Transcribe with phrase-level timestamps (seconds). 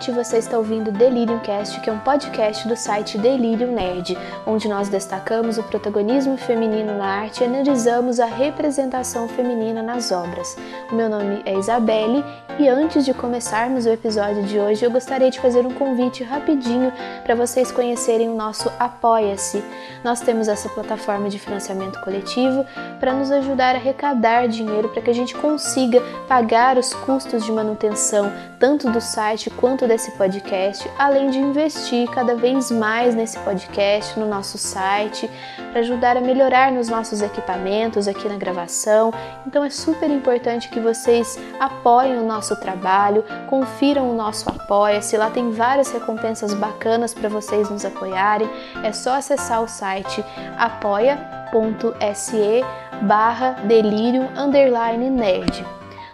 [0.00, 4.66] ouvinte, você está ouvindo Delirium Cast, que é um podcast do site Delirium Nerd, onde
[4.66, 10.56] nós destacamos o protagonismo feminino na arte e analisamos a representação feminina nas obras.
[10.90, 12.24] O meu nome é Isabelle
[12.60, 16.92] e antes de começarmos o episódio de hoje, eu gostaria de fazer um convite rapidinho
[17.24, 19.64] para vocês conhecerem o nosso Apoia-se.
[20.04, 22.66] Nós temos essa plataforma de financiamento coletivo
[22.98, 27.50] para nos ajudar a arrecadar dinheiro para que a gente consiga pagar os custos de
[27.50, 34.20] manutenção tanto do site quanto desse podcast, além de investir cada vez mais nesse podcast,
[34.20, 35.30] no nosso site,
[35.70, 39.14] para ajudar a melhorar nos nossos equipamentos aqui na gravação.
[39.46, 45.30] Então é super importante que vocês apoiem o nosso trabalho, confiram o nosso apoia-se, lá
[45.30, 48.48] tem várias recompensas bacanas para vocês nos apoiarem.
[48.82, 50.24] É só acessar o site
[50.58, 52.64] apoia.se
[53.02, 55.64] barra delírio underline nerd.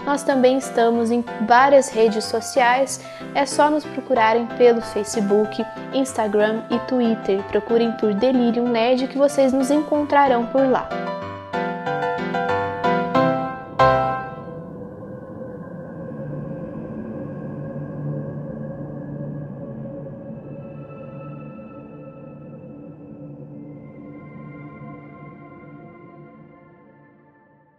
[0.06, 3.00] Nós também estamos em várias redes sociais,
[3.34, 5.60] é só nos procurarem pelo Facebook,
[5.92, 7.42] Instagram e Twitter.
[7.48, 10.88] Procurem por Delirium Nerd que vocês nos encontrarão por lá.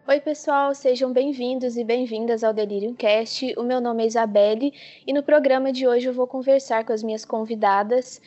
[0.10, 3.54] Oi, pessoal, sejam bem-vindos e bem-vindas ao Delirium Cast.
[3.58, 4.74] O meu nome é Isabelle
[5.06, 8.22] e no programa de hoje eu vou conversar com as minhas convidadas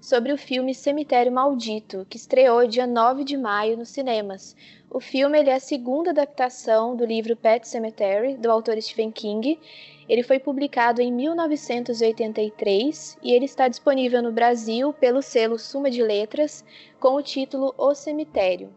[0.00, 4.56] sobre o filme Cemitério Maldito, que estreou dia 9 de maio nos cinemas.
[4.90, 9.60] O filme é a segunda adaptação do livro Pet Cemetery, do autor Stephen King.
[10.08, 16.02] Ele foi publicado em 1983 e ele está disponível no Brasil pelo selo Suma de
[16.02, 16.64] Letras
[16.98, 18.72] com o título O Cemitério.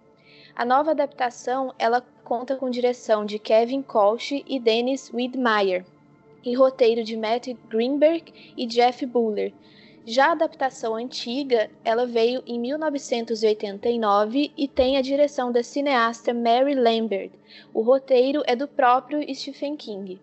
[0.59, 5.83] A nova adaptação ela conta com direção de Kevin Kolsch e Dennis Widmeyer,
[6.45, 9.51] e roteiro de Matt Greenberg e Jeff Buller.
[10.05, 16.75] Já a adaptação antiga, ela veio em 1989 e tem a direção da cineasta Mary
[16.75, 17.31] Lambert.
[17.73, 20.21] O roteiro é do próprio Stephen King.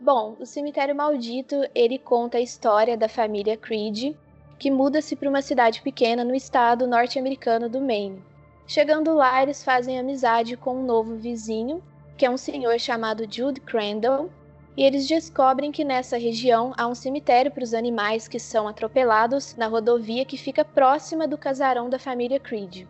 [0.00, 4.16] Bom, o Cemitério Maldito, ele conta a história da família Creed,
[4.58, 8.20] que muda-se para uma cidade pequena no estado norte-americano do Maine.
[8.66, 11.80] Chegando lá, eles fazem amizade com um novo vizinho,
[12.16, 14.28] que é um senhor chamado Jude Crandall,
[14.76, 19.54] e eles descobrem que nessa região há um cemitério para os animais que são atropelados
[19.56, 22.86] na rodovia que fica próxima do casarão da família Creed.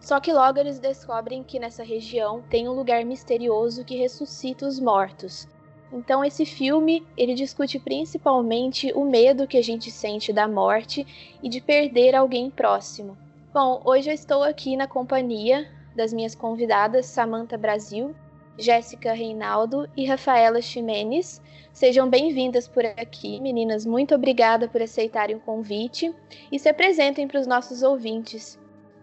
[0.00, 4.80] Só que logo eles descobrem que nessa região tem um lugar misterioso que ressuscita os
[4.80, 5.46] mortos.
[5.92, 11.06] Então esse filme, ele discute principalmente o medo que a gente sente da morte
[11.40, 13.16] e de perder alguém próximo.
[13.52, 18.16] Bom, hoje eu estou aqui na companhia das minhas convidadas Samantha Brasil,
[18.56, 21.42] Jéssica Reinaldo e Rafaela Ximenes.
[21.70, 23.84] Sejam bem-vindas por aqui, meninas.
[23.84, 26.14] Muito obrigada por aceitarem o convite
[26.50, 28.58] e se apresentem para os nossos ouvintes.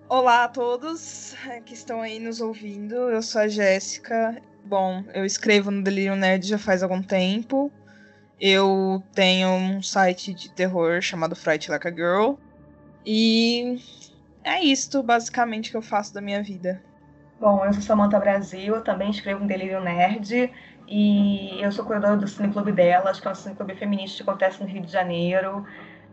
[0.10, 2.96] Olá a todos que estão aí nos ouvindo.
[2.96, 4.42] Eu sou a Jéssica.
[4.66, 7.72] Bom, eu escrevo no Delirium Nerd já faz algum tempo.
[8.42, 12.34] Eu tenho um site de terror chamado Fright Like a Girl.
[13.06, 13.80] E
[14.44, 16.82] é isto basicamente que eu faço da minha vida.
[17.40, 20.52] Bom, eu sou Samanta Brasil, eu também escrevo um Delírio Nerd
[20.88, 24.68] e eu sou curadora do Cineclube Delas, que é um cineclube feminista que acontece no
[24.68, 25.66] Rio de Janeiro.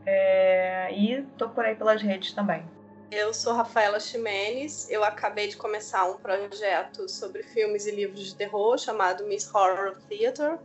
[0.05, 0.93] É...
[0.93, 2.65] e tô por aí pelas redes também.
[3.11, 8.35] Eu sou Rafaela Ximenes, eu acabei de começar um projeto sobre filmes e livros de
[8.35, 10.59] terror chamado Miss Horror Theater.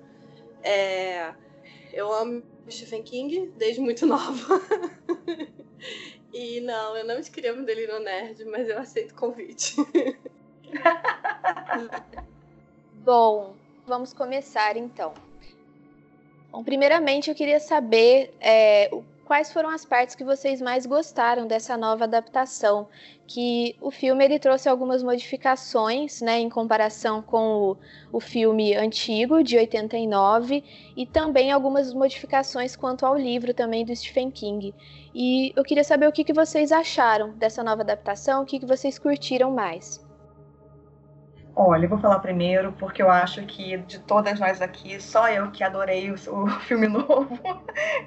[0.62, 1.34] É...
[1.92, 4.62] eu amo Stephen King desde muito nova.
[6.34, 9.76] E não, eu não escrevo um Delírio Nerd, mas eu aceito o convite.
[13.04, 13.56] Bom,
[13.86, 15.14] vamos começar então.
[16.52, 18.90] Bom, primeiramente eu queria saber é,
[19.32, 22.90] quais foram as partes que vocês mais gostaram dessa nova adaptação,
[23.26, 27.78] que o filme ele trouxe algumas modificações, né, em comparação com o,
[28.12, 30.62] o filme antigo de 89
[30.98, 34.76] e também algumas modificações quanto ao livro também do Stephen King.
[35.16, 38.66] E eu queria saber o que, que vocês acharam dessa nova adaptação, o que, que
[38.66, 40.01] vocês curtiram mais.
[41.64, 45.52] Olha, eu vou falar primeiro porque eu acho que de todas nós aqui, só eu
[45.52, 47.40] que adorei o, o filme novo.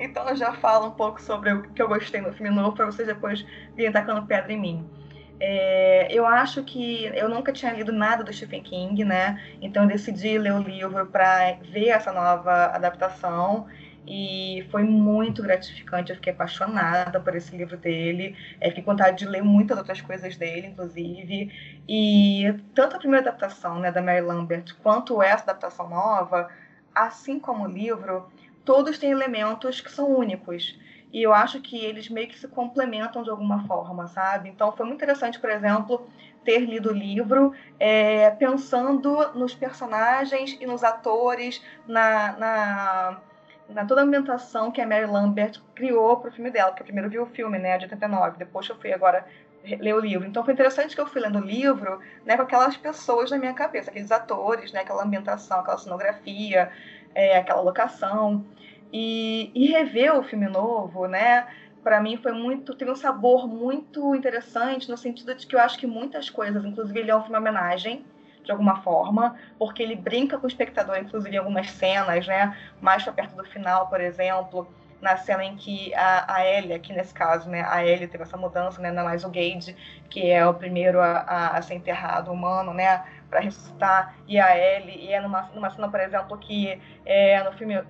[0.01, 2.87] então eu já falo um pouco sobre o que eu gostei no filme novo para
[2.87, 3.45] vocês depois
[3.77, 4.91] virem tacando pedra em mim.
[5.39, 9.41] É, eu acho que eu nunca tinha lido nada do Stephen King, né?
[9.63, 13.67] Então eu decidi ler o livro para ver essa nova adaptação
[14.07, 16.11] e foi muito gratificante.
[16.11, 18.37] Eu fiquei apaixonada por esse livro dele.
[18.61, 21.51] É, fiquei com vontade de ler muitas outras coisas dele, inclusive.
[21.89, 26.51] E tanto a primeira adaptação né, da Mary Lambert quanto essa adaptação nova,
[26.95, 28.29] assim como o livro,
[28.65, 30.79] todos têm elementos que são únicos.
[31.13, 34.49] E eu acho que eles meio que se complementam de alguma forma, sabe?
[34.49, 36.07] Então foi muito interessante, por exemplo,
[36.45, 43.21] ter lido o livro é, pensando nos personagens e nos atores, na, na,
[43.69, 46.87] na, toda a ambientação que a Mary Lambert criou para o filme dela, porque eu
[46.87, 49.27] primeiro vi o filme, né, de 89, depois eu fui agora
[49.65, 50.27] ler o livro.
[50.27, 53.55] Então foi interessante que eu fui lendo o livro, né, com aquelas pessoas na minha
[53.55, 56.71] cabeça, aqueles atores, né, aquela ambientação, aquela cenografia,
[57.15, 58.45] é, aquela locação.
[58.93, 61.49] E, e rever o filme novo, né?
[61.83, 65.77] Para mim foi muito, teve um sabor muito interessante no sentido de que eu acho
[65.77, 68.05] que muitas coisas, inclusive ele é um filme homenagem
[68.45, 72.57] de alguma forma, porque ele brinca com o espectador, inclusive em algumas cenas, né?
[72.81, 74.69] Mais para perto do final, por exemplo,
[75.01, 77.65] na cena em que a, a Ellie, aqui nesse caso, né?
[77.69, 78.89] A Ellie teve essa mudança, né?
[78.89, 79.75] É mais o Gage,
[80.09, 83.05] que é o primeiro a, a, a ser enterrado humano, né?
[83.29, 87.53] Para ressuscitar, e a Ellie, e é numa, numa cena, por exemplo, que é no
[87.53, 87.83] filme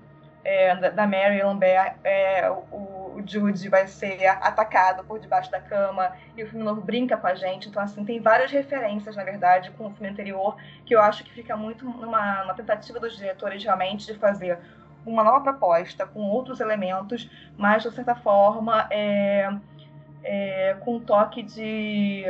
[0.45, 6.13] é, da Mary Lambert, é, o, o Jude vai ser atacado por debaixo da cama
[6.37, 7.69] e o filme novo brinca com a gente.
[7.69, 11.33] Então, assim, tem várias referências, na verdade, com o filme anterior, que eu acho que
[11.33, 14.59] fica muito numa, numa tentativa dos diretores realmente de fazer
[15.07, 19.51] uma nova proposta com outros elementos, mas de certa forma é,
[20.23, 22.25] é, com um toque de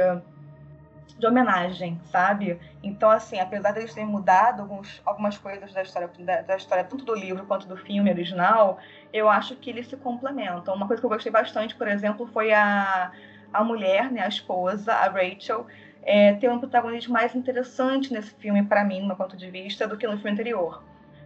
[1.19, 2.59] de homenagem, sabe?
[2.83, 6.85] Então, assim, apesar de eles terem mudado alguns, algumas coisas da história, da, da, história,
[6.85, 8.79] tanto do livro quanto do filme original,
[9.13, 10.75] eu acho que eles se complementam.
[10.75, 13.13] Uma coisa que eu gostei bastante, por exemplo, foi a,
[13.53, 15.67] a mulher, né, a esposa, a Rachel,
[16.03, 19.87] é, ter um protagonismo mais interessante nesse filme, para mim, no meu ponto de vista,
[19.87, 20.83] do que no filme anterior.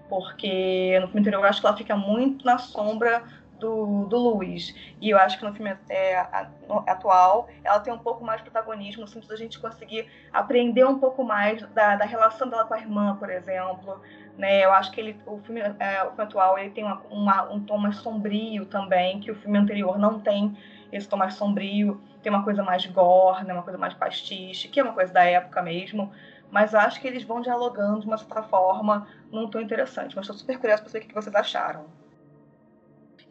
[0.09, 3.23] Porque no filme anterior eu acho que ela fica muito na sombra
[3.59, 4.75] do, do Luiz.
[5.01, 6.19] E eu acho que no filme é,
[6.87, 10.85] atual ela tem um pouco mais de protagonismo, no sentido de a gente conseguir aprender
[10.85, 14.01] um pouco mais da, da relação dela com a irmã, por exemplo.
[14.37, 14.65] Né?
[14.65, 17.61] Eu acho que ele, o, filme, é, o filme atual ele tem uma, uma, um
[17.61, 20.57] tom mais sombrio também, que o filme anterior não tem
[20.93, 22.01] esse tom mais sombrio.
[22.23, 23.53] Tem uma coisa mais gore, né?
[23.53, 26.13] uma coisa mais pastiche, que é uma coisa da época mesmo.
[26.51, 30.17] Mas acho que eles vão dialogando de uma certa forma num tom interessante.
[30.17, 31.87] Mas estou super curiosa para saber o que vocês acharam.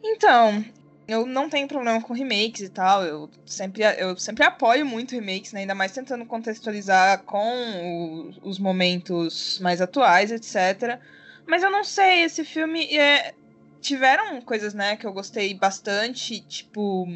[0.02, 0.64] Então,
[1.06, 3.04] eu não tenho problema com remakes e tal.
[3.04, 5.60] Eu sempre, eu sempre apoio muito remakes, né?
[5.60, 11.00] ainda mais tentando contextualizar com o, os momentos mais atuais, etc.
[11.46, 13.34] Mas eu não sei, esse filme é,
[13.80, 17.06] tiveram coisas, né, que eu gostei bastante, tipo.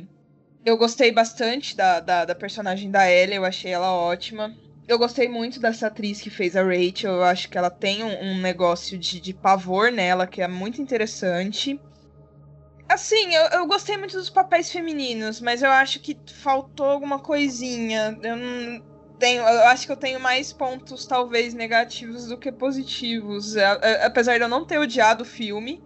[0.64, 4.55] Eu gostei bastante da, da, da personagem da Ellie, eu achei ela ótima.
[4.87, 8.23] Eu gostei muito dessa atriz que fez a Rachel, eu acho que ela tem um,
[8.23, 11.79] um negócio de, de pavor nela que é muito interessante.
[12.93, 18.19] Assim, eu, eu gostei muito dos papéis femininos, mas eu acho que faltou alguma coisinha.
[18.23, 18.83] Eu não
[19.19, 19.43] tenho.
[19.43, 23.56] Eu acho que eu tenho mais pontos, talvez, negativos do que positivos.
[24.05, 25.83] Apesar de eu não ter odiado o filme,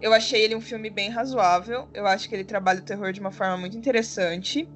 [0.00, 1.86] eu achei ele um filme bem razoável.
[1.92, 4.66] Eu acho que ele trabalha o terror de uma forma muito interessante.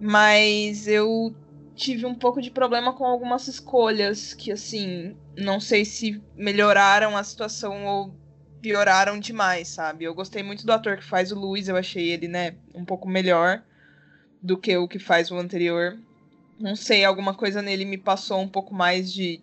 [0.00, 1.34] Mas eu
[1.74, 7.24] tive um pouco de problema com algumas escolhas que, assim, não sei se melhoraram a
[7.24, 8.27] situação ou
[8.60, 10.04] pioraram demais, sabe?
[10.04, 13.08] Eu gostei muito do ator que faz o Luiz, eu achei ele, né, um pouco
[13.08, 13.62] melhor
[14.42, 15.98] do que o que faz o anterior.
[16.58, 19.40] Não sei, alguma coisa nele me passou um pouco mais de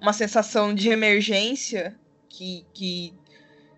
[0.00, 1.96] uma sensação de emergência
[2.28, 3.14] que, que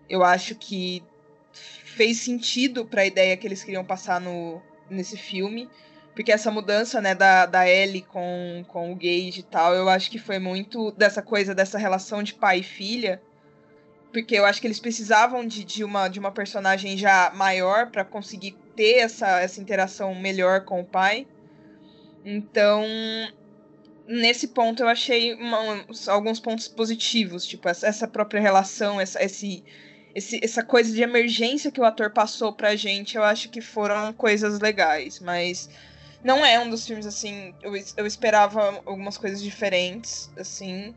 [0.09, 1.03] eu acho que
[1.51, 5.69] fez sentido para a ideia que eles queriam passar no, nesse filme.
[6.13, 10.09] Porque essa mudança, né, da, da Ellie com, com o Gage e tal, eu acho
[10.09, 13.21] que foi muito dessa coisa, dessa relação de pai e filha,
[14.11, 18.05] porque eu acho que eles precisavam de, de, uma, de uma personagem já maior para
[18.05, 21.27] conseguir ter essa, essa interação melhor com o pai.
[22.23, 22.83] Então,
[24.07, 29.63] nesse ponto eu achei uma, alguns pontos positivos, tipo essa, essa própria relação, essa, esse,
[30.15, 34.13] esse, essa coisa de emergência que o ator passou pra gente, eu acho que foram
[34.13, 35.69] coisas legais, mas
[36.23, 40.93] não é um dos filmes assim, eu, eu esperava algumas coisas diferentes, assim.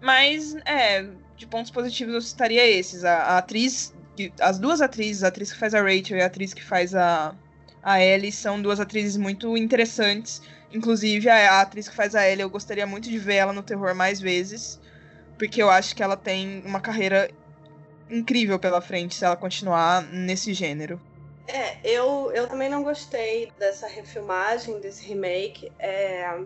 [0.00, 3.04] Mas, é, de pontos positivos eu citaria esses.
[3.04, 3.94] A, a atriz,
[4.40, 7.34] as duas atrizes, a atriz que faz a Rachel e a atriz que faz a,
[7.82, 10.40] a Ellie, são duas atrizes muito interessantes.
[10.72, 13.62] Inclusive, a, a atriz que faz a Ellie, eu gostaria muito de ver ela no
[13.62, 14.80] terror mais vezes.
[15.38, 17.28] Porque eu acho que ela tem uma carreira
[18.10, 21.00] incrível pela frente se ela continuar nesse gênero.
[21.46, 25.70] É, eu, eu também não gostei dessa refilmagem, desse remake.
[25.78, 26.40] É,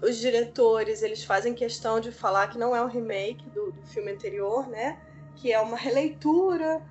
[0.00, 4.12] os diretores eles fazem questão de falar que não é um remake do, do filme
[4.12, 5.00] anterior, né?
[5.36, 6.82] Que é uma releitura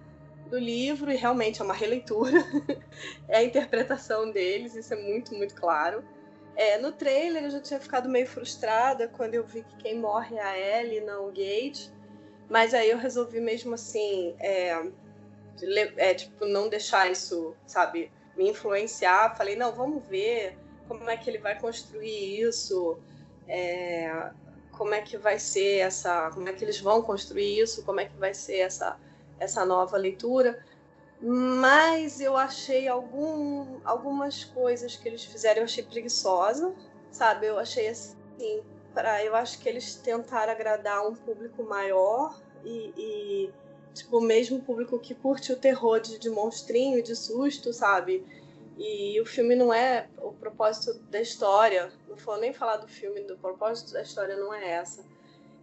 [0.48, 2.38] do livro e realmente é uma releitura.
[3.28, 6.04] é a interpretação deles, isso é muito, muito claro.
[6.56, 10.36] É, no trailer eu já tinha ficado meio frustrada quando eu vi que quem morre
[10.36, 11.90] é a Ellie, não o Gage.
[12.50, 14.86] Mas aí eu resolvi mesmo assim, é,
[15.96, 19.36] é, tipo, não deixar isso, sabe, me influenciar.
[19.38, 20.58] Falei, não, vamos ver
[20.88, 22.98] como é que ele vai construir isso,
[23.48, 24.32] é,
[24.72, 28.06] como é que vai ser essa, como é que eles vão construir isso, como é
[28.06, 28.98] que vai ser essa,
[29.40, 30.64] essa nova leitura.
[31.22, 36.74] Mas eu achei algum, algumas coisas que eles fizeram, eu achei preguiçosa,
[37.12, 37.46] sabe?
[37.46, 43.54] Eu achei assim, para eu acho que eles tentaram agradar um público maior e, e
[43.94, 48.26] tipo, mesmo público que curte o terror de, de monstrinho de susto, sabe?
[48.78, 53.22] E o filme não é o propósito da história, não vou nem falar do filme,
[53.22, 55.04] do propósito da história não é essa.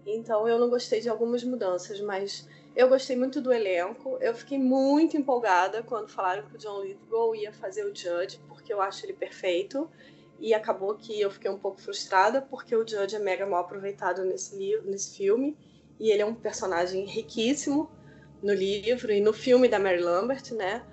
[0.07, 4.17] Então eu não gostei de algumas mudanças, mas eu gostei muito do elenco.
[4.21, 8.73] Eu fiquei muito empolgada quando falaram que o John Lithgow ia fazer o Judge, porque
[8.73, 9.91] eu acho ele perfeito.
[10.39, 14.25] E acabou que eu fiquei um pouco frustrada, porque o Judge é mega mal aproveitado
[14.25, 15.57] nesse, livro, nesse filme.
[15.99, 17.91] E ele é um personagem riquíssimo
[18.41, 20.87] no livro e no filme da Mary Lambert, né?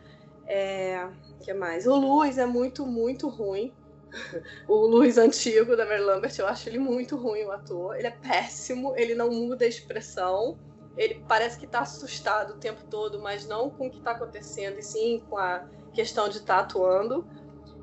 [0.48, 1.07] É,
[1.45, 1.85] que mais?
[1.85, 3.71] O Luiz é muito, muito ruim.
[4.67, 7.95] o Luiz antigo da Mary Lambert, eu acho ele muito ruim, o ator.
[7.95, 10.57] Ele é péssimo, ele não muda a expressão.
[10.97, 14.79] Ele parece que está assustado o tempo todo, mas não com o que está acontecendo,
[14.79, 17.27] e sim com a questão de estar tá atuando.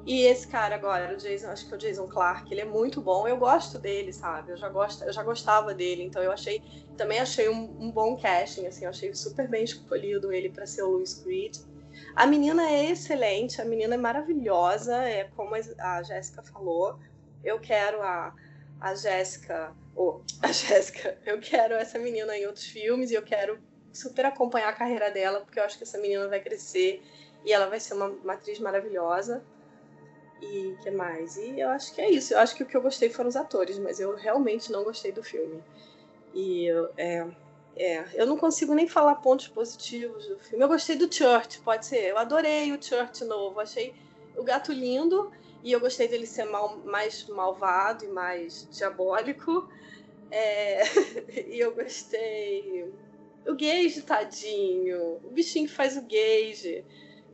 [0.05, 3.01] E esse cara agora, o Jason, acho que é o Jason Clark, ele é muito
[3.01, 3.29] bom.
[3.29, 4.51] Eu gosto dele, sabe?
[4.51, 6.61] Eu já, gosto, eu já gostava dele, então eu achei,
[6.97, 10.83] também achei um, um bom casting, assim, eu achei super bem escolhido ele para ser
[10.83, 11.59] o Louis Creed.
[12.15, 16.99] A menina é excelente, a menina é maravilhosa, é como a Jéssica falou.
[17.43, 18.35] Eu quero a,
[18.81, 23.23] a Jéssica, ou oh, a Jéssica, eu quero essa menina em outros filmes e eu
[23.23, 23.59] quero
[23.93, 27.03] super acompanhar a carreira dela, porque eu acho que essa menina vai crescer
[27.45, 29.43] e ela vai ser uma, uma atriz maravilhosa.
[30.41, 31.37] E que mais?
[31.37, 32.35] E eu acho que é isso.
[32.35, 35.13] Eu acho que o que eu gostei foram os atores, mas eu realmente não gostei
[35.13, 35.63] do filme.
[36.35, 37.25] E é,
[37.77, 40.63] é, eu não consigo nem falar pontos positivos do filme.
[40.63, 42.11] Eu gostei do Church, pode ser.
[42.11, 43.61] Eu adorei o Church novo.
[43.61, 43.95] Achei
[44.37, 45.31] o gato lindo
[45.63, 49.69] e eu gostei dele ser mal, mais malvado e mais diabólico.
[50.31, 50.83] É,
[51.49, 52.93] e eu gostei.
[53.47, 55.19] O Gage, tadinho.
[55.25, 56.85] O bichinho que faz o Gage.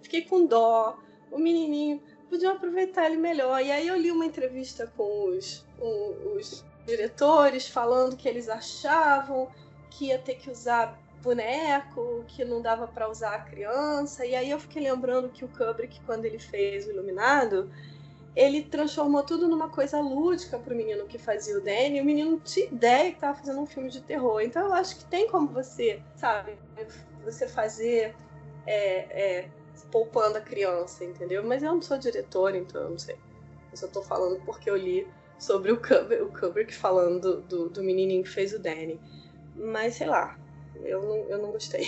[0.02, 0.98] Fiquei com dó.
[1.32, 2.00] O menininho.
[2.30, 3.60] Podiam aproveitar ele melhor.
[3.60, 9.50] E aí eu li uma entrevista com os, com os diretores falando que eles achavam
[9.90, 14.24] que ia ter que usar boneco, que não dava para usar a criança.
[14.24, 17.70] E aí eu fiquei lembrando que o Kubrick, quando ele fez o Iluminado,
[18.36, 22.00] ele transformou tudo numa coisa lúdica para o menino que fazia o Danny.
[22.00, 24.40] O menino não tinha ideia que estava fazendo um filme de terror.
[24.40, 26.56] Então eu acho que tem como você, sabe,
[27.24, 28.14] você fazer
[28.66, 29.48] é, é,
[29.90, 31.42] poupando a criança, entendeu?
[31.42, 33.16] Mas eu não sou diretora, então eu não sei.
[33.72, 35.06] Eu só estou falando porque eu li
[35.38, 39.00] sobre o Kubrick, o Kubrick falando do, do, do menininho que fez o Danny.
[39.58, 40.36] Mas sei lá,
[40.84, 41.86] eu não, eu não gostei.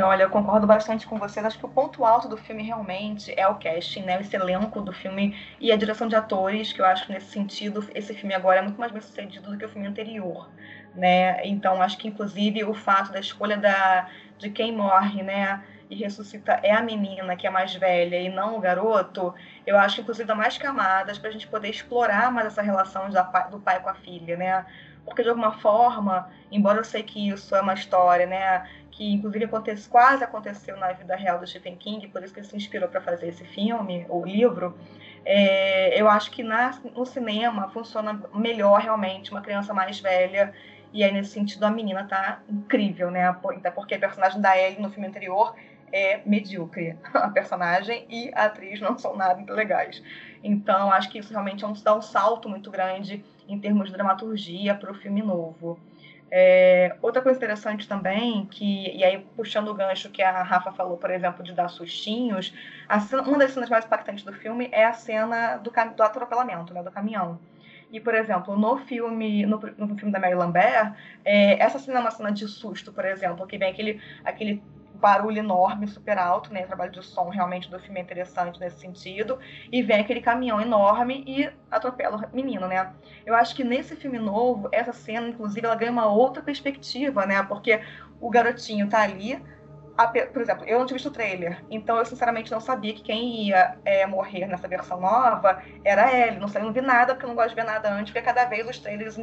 [0.00, 1.44] Olha, eu concordo bastante com vocês.
[1.44, 4.20] Acho que o ponto alto do filme realmente é o casting, né?
[4.20, 7.86] Esse elenco do filme e a direção de atores, que eu acho que nesse sentido,
[7.94, 10.50] esse filme agora é muito mais bem sucedido do que o filme anterior,
[10.94, 11.44] né?
[11.46, 14.08] Então, acho que inclusive o fato da escolha da,
[14.38, 15.62] de quem morre, né?
[15.90, 19.34] E ressuscita é a menina que é mais velha e não o garoto,
[19.66, 23.10] eu acho que inclusive dá mais camadas para a gente poder explorar mais essa relação
[23.50, 24.64] do pai com a filha, né?
[25.04, 29.44] Porque de alguma forma, embora eu sei que isso é uma história, né, que inclusive
[29.44, 32.88] acontece, quase aconteceu na vida real do Stephen King, por isso que ele se inspirou
[32.88, 34.76] para fazer esse filme, o livro,
[35.24, 40.52] é, eu acho que na, no cinema funciona melhor realmente uma criança mais velha
[40.92, 44.80] e aí nesse sentido a menina tá incrível, né, até porque a personagem da Ellie
[44.80, 45.54] no filme anterior
[45.92, 46.96] é medíocre.
[47.12, 50.02] A personagem e a atriz não são nada legais.
[50.42, 53.92] Então, acho que isso realmente é um, dá um salto muito grande em termos de
[53.92, 55.78] dramaturgia para o filme novo.
[56.34, 60.96] É, outra coisa interessante também, que, e aí puxando o gancho que a Rafa falou,
[60.96, 62.54] por exemplo, de dar sustinhos,
[63.06, 66.82] cena, uma das cenas mais impactantes do filme é a cena do, do atropelamento, né,
[66.82, 67.38] do caminhão.
[67.92, 72.00] E, por exemplo, no filme, no, no filme da Mary Lambert, é, essa cena é
[72.00, 74.62] uma cena de susto, por exemplo, que vem aquele, aquele
[75.02, 76.62] barulho enorme, super alto, né?
[76.62, 79.36] O trabalho de som realmente do filme é interessante nesse sentido.
[79.70, 82.92] E vem aquele caminhão enorme e atropela o menino, né?
[83.26, 87.42] Eu acho que nesse filme novo, essa cena, inclusive, ela ganha uma outra perspectiva, né?
[87.42, 87.80] Porque
[88.20, 89.42] o garotinho tá ali,
[90.32, 93.48] por exemplo, eu não tinha visto o trailer, então eu sinceramente não sabia que quem
[93.48, 96.38] ia é, morrer nessa versão nova era ele.
[96.38, 98.44] Não sei, não vi nada, porque eu não gosto de ver nada antes, porque cada
[98.46, 99.18] vez os trailers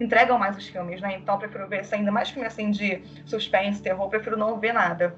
[0.00, 1.16] entregam mais os filmes, né?
[1.16, 4.58] Então eu prefiro ver, se ainda mais filme assim de suspense, terror, eu prefiro não
[4.58, 5.14] ver nada.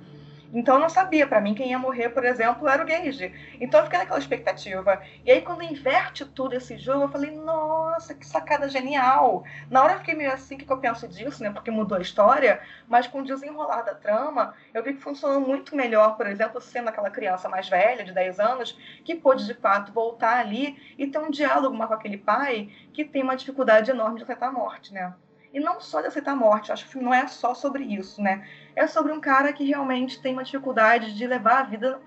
[0.57, 3.31] Então eu não sabia, para mim quem ia morrer, por exemplo, era o Gage.
[3.61, 5.03] Então eu fiquei naquela expectativa.
[5.23, 9.45] E aí quando inverte tudo esse jogo, eu falei, nossa, que sacada genial.
[9.71, 11.51] Na hora eu fiquei meio assim, o que eu penso disso, né?
[11.51, 12.59] Porque mudou a história,
[12.89, 16.89] mas com o desenrolar da trama, eu vi que funcionou muito melhor, por exemplo, sendo
[16.89, 21.19] aquela criança mais velha, de 10 anos, que pôde de fato voltar ali e ter
[21.19, 25.13] um diálogo com aquele pai que tem uma dificuldade enorme de aceitar a morte, né?
[25.53, 28.47] E não só de aceitar a morte, acho que não é só sobre isso, né?
[28.77, 31.99] É sobre um cara que realmente tem uma dificuldade de levar a vida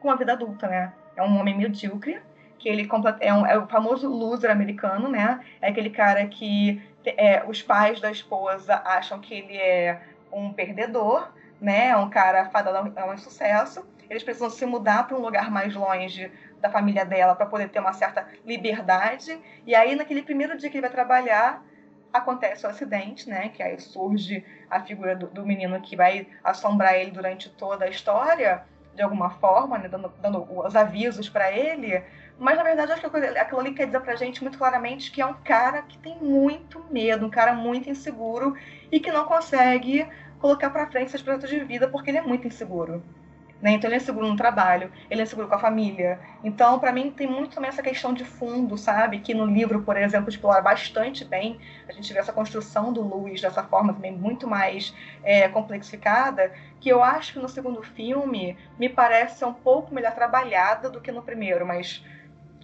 [0.00, 0.92] com a vida adulta, né?
[1.14, 2.20] É um homem medíocre,
[2.58, 2.88] que ele
[3.20, 5.40] é, um, é o famoso loser americano, né?
[5.60, 10.00] É aquele cara que é, os pais da esposa acham que ele é
[10.32, 11.30] um perdedor,
[11.60, 11.88] né?
[11.88, 13.86] É um cara fadado a um sucesso.
[14.08, 16.30] Eles precisam se mudar para um lugar mais longe
[16.60, 19.38] da família dela para poder ter uma certa liberdade.
[19.66, 21.62] E aí, naquele primeiro dia que ele vai trabalhar,
[22.16, 23.48] acontece o acidente, né?
[23.48, 27.88] Que aí surge a figura do, do menino que vai assombrar ele durante toda a
[27.88, 28.62] história,
[28.94, 29.88] de alguma forma, né?
[29.88, 32.02] dando, dando os avisos para ele.
[32.38, 35.26] Mas na verdade, acho que aquilo ali quer dizer pra gente muito claramente que é
[35.26, 38.54] um cara que tem muito medo, um cara muito inseguro
[38.90, 40.06] e que não consegue
[40.38, 43.02] colocar para frente seus projetos de vida porque ele é muito inseguro.
[43.60, 43.72] Né?
[43.72, 46.20] Então ele é seguro no trabalho, ele é seguro com a família.
[46.44, 49.20] Então, para mim, tem muito também essa questão de fundo, sabe?
[49.20, 51.58] Que no livro, por exemplo, explora bastante bem.
[51.88, 54.94] A gente vê essa construção do Luiz dessa forma também muito mais
[55.24, 60.90] é, complexificada, que eu acho que no segundo filme me parece um pouco melhor trabalhada
[60.90, 62.04] do que no primeiro, mas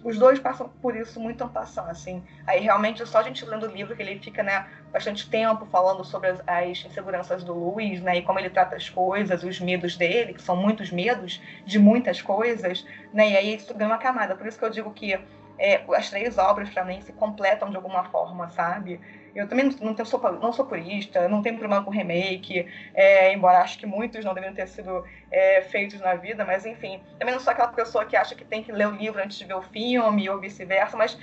[0.03, 2.23] os dois passam por isso muito passando, assim.
[2.45, 6.03] Aí realmente só a gente lendo o livro que ele fica, né, bastante tempo falando
[6.03, 9.95] sobre as, as, inseguranças do Luiz, né, e como ele trata as coisas, os medos
[9.95, 14.35] dele, que são muitos medos de muitas coisas, né, e aí isso ganha uma camada.
[14.35, 15.17] Por isso que eu digo que
[15.57, 18.99] é, as três obras para mim se completam de alguma forma, sabe?
[19.35, 23.59] Eu também não, tenho, sou, não sou purista, não tenho problema com remake, é, embora
[23.59, 27.01] acho que muitos não deveriam ter sido é, feitos na vida, mas enfim.
[27.17, 29.45] Também não sou aquela pessoa que acha que tem que ler o livro antes de
[29.45, 31.17] ver o filme ou vice-versa, mas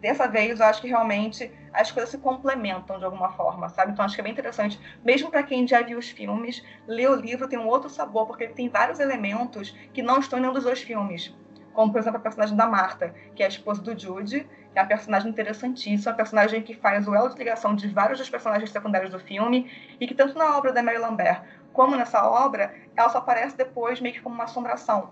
[0.00, 3.92] dessa vez eu acho que realmente as coisas se complementam de alguma forma, sabe?
[3.92, 7.14] Então acho que é bem interessante, mesmo para quem já viu os filmes, ler o
[7.14, 10.54] livro tem um outro sabor, porque ele tem vários elementos que não estão em nenhum
[10.54, 11.34] dos dois filmes.
[11.72, 14.82] Como, por exemplo, a personagem da Marta, que é a esposa do Jude, que é
[14.82, 18.70] uma personagem interessantíssima, uma personagem que faz o elo de ligação de vários dos personagens
[18.70, 23.08] secundários do filme, e que tanto na obra da Mary Lambert como nessa obra, ela
[23.08, 25.10] só aparece depois meio que como uma assombração.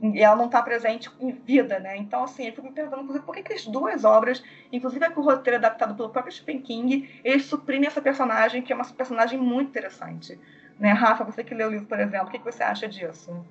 [0.00, 1.96] E ela não está presente em vida, né?
[1.96, 5.10] Então, assim, eu fico me perguntando, inclusive, por que, que as duas obras, inclusive a
[5.10, 8.76] que o roteiro é adaptado pelo próprio Stephen King, eles suprimem essa personagem, que é
[8.76, 10.38] uma personagem muito interessante.
[10.78, 10.92] Né?
[10.92, 13.44] Rafa, você que leu o livro, por exemplo, o que, que você acha disso?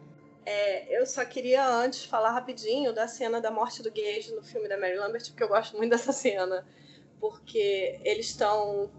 [0.49, 4.69] É, eu só queria antes falar rapidinho da cena da morte do Gage no filme
[4.69, 6.65] da Mary Lambert, porque eu gosto muito dessa cena.
[7.19, 8.89] Porque eles estão.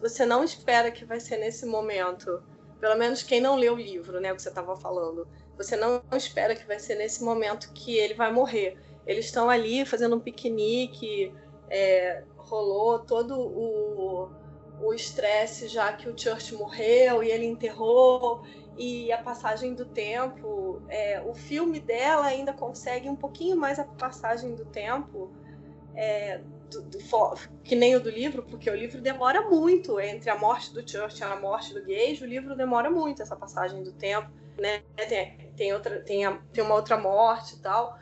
[0.00, 2.42] Você não espera que vai ser nesse momento.
[2.80, 4.32] Pelo menos quem não leu o livro, né?
[4.32, 5.28] O que você estava falando.
[5.56, 8.76] Você não espera que vai ser nesse momento que ele vai morrer.
[9.06, 11.32] Eles estão ali fazendo um piquenique,
[11.70, 14.28] é, rolou todo o
[14.82, 18.42] o estresse já que o Church morreu e ele enterrou
[18.80, 23.84] e a passagem do tempo, é, o filme dela ainda consegue um pouquinho mais a
[23.84, 25.30] passagem do tempo,
[25.94, 26.40] é,
[26.70, 26.98] do, do,
[27.62, 31.20] que nem o do livro, porque o livro demora muito entre a morte do Church
[31.20, 34.82] e a morte do Gage, o livro demora muito essa passagem do tempo, né?
[34.96, 37.98] Tem, tem outra, tem, a, tem uma outra morte e tal,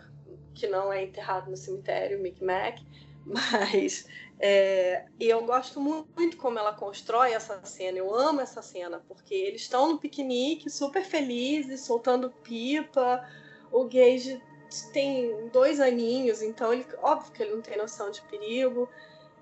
[0.54, 2.86] que não é enterrado no cemitério, Micmac,
[3.28, 4.06] mas
[4.40, 7.98] é, eu gosto muito como ela constrói essa cena.
[7.98, 13.26] Eu amo essa cena, porque eles estão no piquenique, super felizes, soltando pipa.
[13.70, 14.40] O Gage
[14.92, 18.88] tem dois aninhos, então ele, óbvio que ele não tem noção de perigo.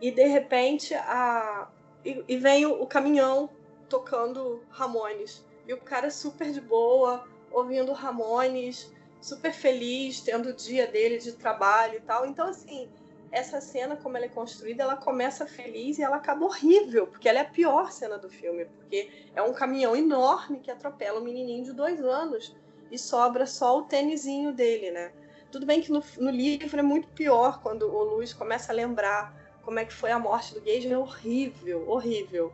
[0.01, 1.69] E de repente a,
[2.05, 3.51] e, e vem o, o caminhão
[3.89, 5.45] tocando Ramones.
[5.67, 11.33] E o cara super de boa, ouvindo Ramones, super feliz, tendo o dia dele de
[11.33, 12.25] trabalho e tal.
[12.27, 12.89] Então, assim,
[13.31, 17.41] essa cena, como ela é construída, ela começa feliz e ela acaba horrível, porque ela
[17.41, 21.65] é a pior cena do filme, porque é um caminhão enorme que atropela um menininho
[21.65, 22.55] de dois anos
[22.91, 25.13] e sobra só o tênisinho dele, né?
[25.51, 29.35] Tudo bem que no, no livro é muito pior quando o Luiz começa a lembrar
[29.63, 32.53] como é que foi a morte do Gage, é horrível, horrível.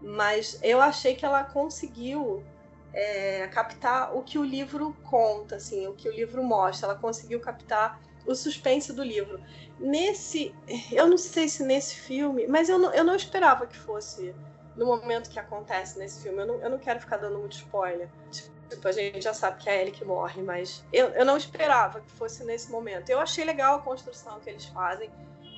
[0.00, 2.42] Mas eu achei que ela conseguiu
[2.92, 6.90] é, captar o que o livro conta, assim, o que o livro mostra.
[6.90, 9.40] Ela conseguiu captar o suspense do livro.
[9.80, 10.54] Nesse,
[10.92, 14.34] eu não sei se nesse filme, mas eu não, eu não esperava que fosse
[14.76, 16.38] no momento que acontece nesse filme.
[16.42, 18.08] Eu não, eu não quero ficar dando muito spoiler.
[18.68, 22.00] Tipo, a gente já sabe que é ele que morre, mas eu, eu não esperava
[22.00, 23.08] que fosse nesse momento.
[23.08, 25.10] Eu achei legal a construção que eles fazem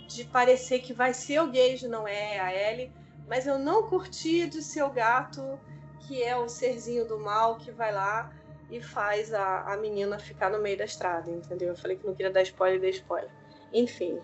[0.06, 2.92] de parecer que vai ser o Gage, não é a Ellie,
[3.28, 5.58] mas eu não curti de ser o gato
[6.00, 8.32] que é o serzinho do mal que vai lá
[8.70, 11.68] e faz a, a menina ficar no meio da estrada, entendeu?
[11.68, 13.30] Eu falei que não queria dar spoiler, dei spoiler.
[13.72, 14.20] Enfim.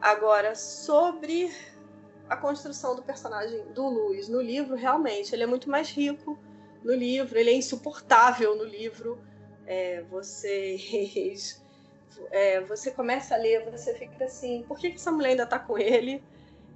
[0.00, 1.52] Agora, sobre
[2.28, 6.38] a construção do personagem do Luiz no livro, realmente, ele é muito mais rico
[6.82, 9.18] no livro, ele é insuportável no livro.
[9.66, 11.62] É, vocês.
[12.30, 15.58] É, você começa a ler, você fica assim, por que, que essa mulher ainda tá
[15.58, 16.22] com ele?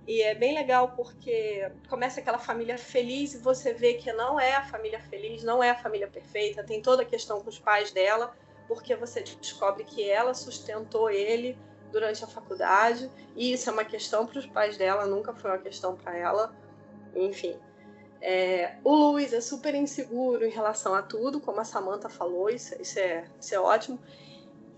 [0.09, 4.55] E é bem legal porque começa aquela família feliz e você vê que não é
[4.55, 7.93] a família feliz, não é a família perfeita, tem toda a questão com os pais
[7.93, 8.35] dela,
[8.67, 11.59] porque você descobre que ela sustentou ele
[11.93, 15.59] durante a faculdade, e isso é uma questão para os pais dela, nunca foi uma
[15.59, 16.57] questão para ela.
[17.15, 17.59] Enfim.
[18.23, 22.75] É, o Luiz é super inseguro em relação a tudo, como a Samantha falou, isso,
[22.81, 24.01] isso, é, isso é ótimo.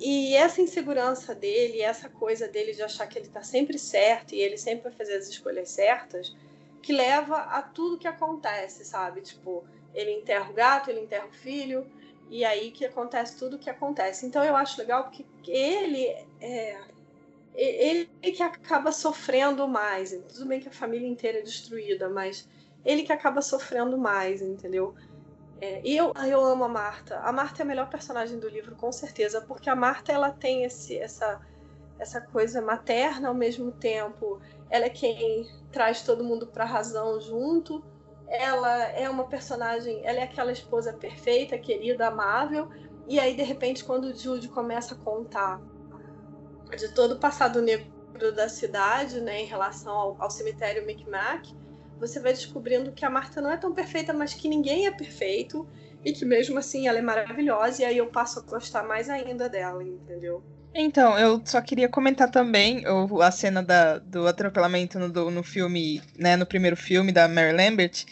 [0.01, 4.41] E essa insegurança dele, essa coisa dele de achar que ele está sempre certo e
[4.41, 6.35] ele sempre vai fazer as escolhas certas,
[6.81, 9.21] que leva a tudo que acontece, sabe?
[9.21, 9.63] Tipo,
[9.95, 11.87] ele enterra o gato, ele enterra o filho,
[12.31, 14.25] e aí que acontece tudo que acontece.
[14.25, 16.07] Então eu acho legal porque ele
[16.41, 16.81] é,
[17.55, 20.13] ele que acaba sofrendo mais.
[20.33, 22.49] Tudo bem que a família inteira é destruída, mas
[22.85, 24.95] ele que acaba sofrendo mais, entendeu?
[25.61, 27.19] É, e eu, eu amo a Marta.
[27.19, 30.65] A Marta é a melhor personagem do livro, com certeza, porque a Marta ela tem
[30.65, 31.41] esse, essa,
[31.99, 34.41] essa coisa materna ao mesmo tempo.
[34.71, 37.85] Ela é quem traz todo mundo para a razão junto.
[38.27, 42.71] Ela é uma personagem, ela é aquela esposa perfeita, querida, amável.
[43.07, 45.61] E aí, de repente, quando o Jude começa a contar
[46.77, 47.91] de todo o passado negro
[48.35, 51.55] da cidade, né, em relação ao, ao cemitério Micmac,
[52.01, 55.69] você vai descobrindo que a Marta não é tão perfeita, mas que ninguém é perfeito
[56.03, 59.49] e que mesmo assim ela é maravilhosa e aí eu passo a gostar mais ainda
[59.49, 60.43] dela, entendeu?
[60.75, 62.85] Então, eu só queria comentar também
[63.21, 67.53] a cena da, do atropelamento no, do, no filme, né, no primeiro filme da Mary
[67.53, 68.07] Lambert.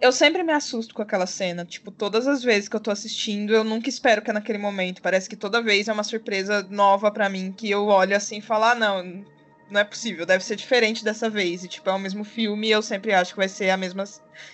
[0.00, 1.64] Eu sempre me assusto com aquela cena.
[1.64, 5.00] Tipo, todas as vezes que eu tô assistindo, eu nunca espero que é naquele momento.
[5.00, 8.42] Parece que toda vez é uma surpresa nova para mim, que eu olho assim e
[8.42, 9.24] falo, ah, não,
[9.72, 11.64] não é possível, deve ser diferente dessa vez.
[11.64, 14.04] E, tipo, é o mesmo filme e eu sempre acho que vai ser a mesma.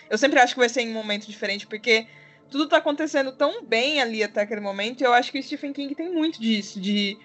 [0.08, 2.06] Eu sempre acho que vai ser em um momento diferente, porque
[2.50, 5.72] tudo tá acontecendo tão bem ali até aquele momento, e eu acho que o Stephen
[5.72, 7.18] King tem muito disso, de.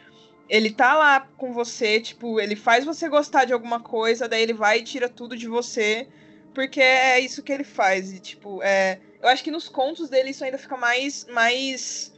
[0.49, 4.53] Ele tá lá com você, tipo, ele faz você gostar de alguma coisa, daí ele
[4.53, 6.07] vai e tira tudo de você,
[6.53, 8.11] porque é isso que ele faz.
[8.11, 8.99] E, tipo, é.
[9.21, 11.25] Eu acho que nos contos dele isso ainda fica mais.
[11.29, 12.13] mais...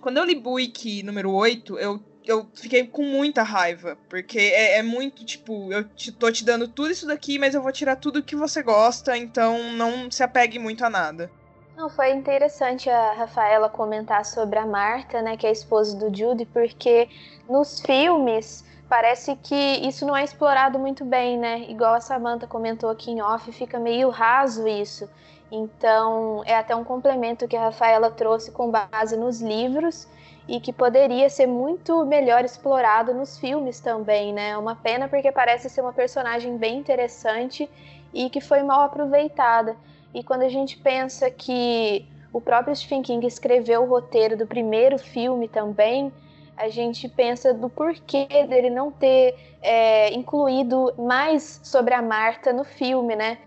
[0.00, 4.82] Quando eu li Buick número 8, eu eu fiquei com muita raiva, porque é, é,
[4.82, 8.22] muito tipo, eu te, tô te dando tudo isso daqui, mas eu vou tirar tudo
[8.22, 11.30] que você gosta, então não se apegue muito a nada.
[11.76, 16.14] Não, foi interessante a Rafaela comentar sobre a Marta, né, que é a esposa do
[16.14, 17.08] Judy, porque
[17.48, 21.66] nos filmes parece que isso não é explorado muito bem, né?
[21.68, 25.08] Igual a Samantha comentou aqui em off, fica meio raso isso.
[25.50, 30.08] Então, é até um complemento que a Rafaela trouxe com base nos livros
[30.48, 34.56] e que poderia ser muito melhor explorado nos filmes também, né?
[34.56, 37.68] Uma pena porque parece ser uma personagem bem interessante
[38.14, 39.76] e que foi mal aproveitada.
[40.14, 44.98] E quando a gente pensa que o próprio Stephen King escreveu o roteiro do primeiro
[44.98, 46.12] filme também,
[46.56, 52.64] a gente pensa do porquê dele não ter é, incluído mais sobre a Marta no
[52.64, 53.38] filme, né?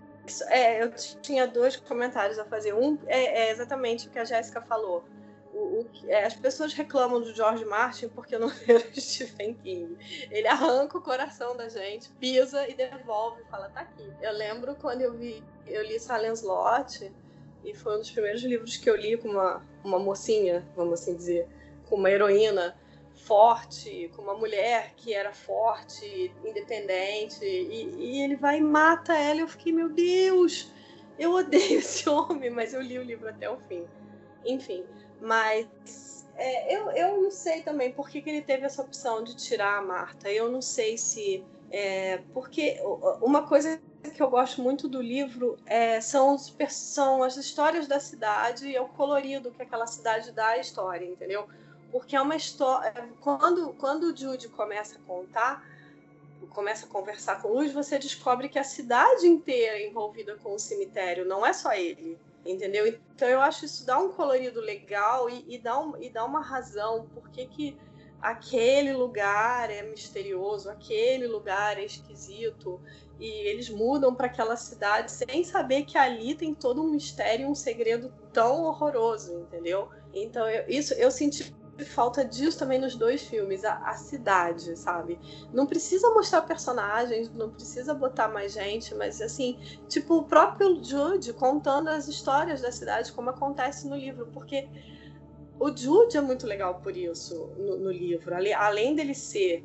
[0.48, 2.72] É, eu tinha dois comentários a fazer.
[2.74, 5.02] Um é, é exatamente o que a Jéssica falou
[5.60, 9.96] o, é, as pessoas reclamam do George Martin porque não leram Stephen King.
[10.30, 14.10] Ele arranca o coração da gente, pisa e devolve, fala, tá aqui.
[14.20, 17.12] Eu lembro quando eu vi, eu li Silence Lot,
[17.64, 21.14] e foi um dos primeiros livros que eu li com uma, uma mocinha, vamos assim
[21.14, 21.46] dizer,
[21.88, 22.76] com uma heroína
[23.14, 29.40] forte, com uma mulher que era forte, independente, e, e ele vai e mata ela.
[29.40, 30.70] Eu fiquei, meu Deus,
[31.18, 33.86] eu odeio esse homem, mas eu li o livro até o fim.
[34.44, 34.84] Enfim,
[35.20, 35.68] mas
[36.36, 39.78] é, eu, eu não sei também por que, que ele teve essa opção de tirar
[39.78, 40.30] a Marta.
[40.30, 41.44] Eu não sei se.
[41.70, 42.80] É, porque
[43.20, 43.80] uma coisa
[44.14, 48.74] que eu gosto muito do livro é, são, os, são as histórias da cidade e
[48.74, 51.46] é o colorido que aquela cidade dá à história, entendeu?
[51.92, 52.92] Porque é uma história.
[53.20, 55.62] Quando, quando o Jude começa a contar,
[56.48, 60.58] começa a conversar com Luz, você descobre que a cidade inteira é envolvida com o
[60.58, 62.86] cemitério, não é só ele entendeu?
[62.86, 66.40] Então eu acho isso dá um colorido legal e, e, dá, um, e dá uma
[66.40, 67.78] razão por que, que
[68.20, 72.80] aquele lugar é misterioso, aquele lugar é esquisito
[73.18, 77.54] e eles mudam para aquela cidade sem saber que ali tem todo um mistério, um
[77.54, 79.88] segredo tão horroroso, entendeu?
[80.12, 85.18] Então eu, isso eu senti falta disso também nos dois filmes, a, a, cidade, sabe?
[85.52, 91.32] Não precisa mostrar personagens, não precisa botar mais gente, mas assim, tipo o próprio Jude
[91.32, 94.68] contando as histórias da cidade, como acontece no livro, porque
[95.58, 98.34] o Jude é muito legal por isso no, no livro.
[98.34, 99.64] Além dele ser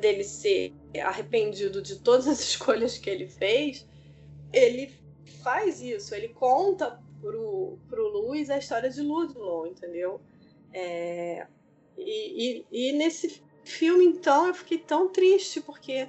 [0.00, 3.86] dele ser arrependido de todas as escolhas que ele fez,
[4.52, 4.92] ele
[5.42, 10.20] faz isso, ele conta pro, pro Luiz a história de Ludlow, entendeu?
[10.72, 11.46] É,
[11.96, 16.08] e, e, e, nesse filme, então, eu fiquei tão triste, porque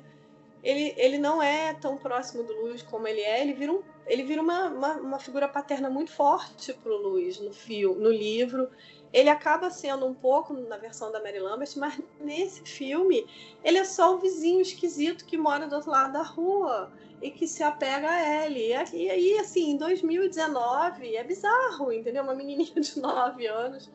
[0.63, 4.24] ele, ele não é tão próximo do Luiz como ele é, ele vira, um, ele
[4.24, 8.69] vira uma, uma, uma figura paterna muito forte pro Luiz no, filme, no livro.
[9.12, 13.26] Ele acaba sendo um pouco na versão da Mary Lambert, mas nesse filme
[13.63, 16.91] ele é só o vizinho esquisito que mora do outro lado da rua
[17.22, 18.74] e que se apega a ele.
[18.93, 22.24] E aí, assim, em 2019 é bizarro, entendeu?
[22.24, 23.89] Uma menininha de 9 anos,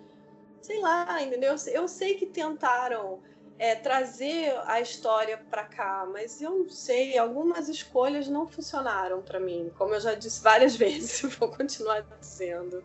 [0.65, 1.55] sei lá, entendeu?
[1.67, 3.21] Eu sei que tentaram
[3.59, 9.39] é, trazer a história para cá, mas eu não sei, algumas escolhas não funcionaram para
[9.39, 12.83] mim, como eu já disse várias vezes, vou continuar dizendo.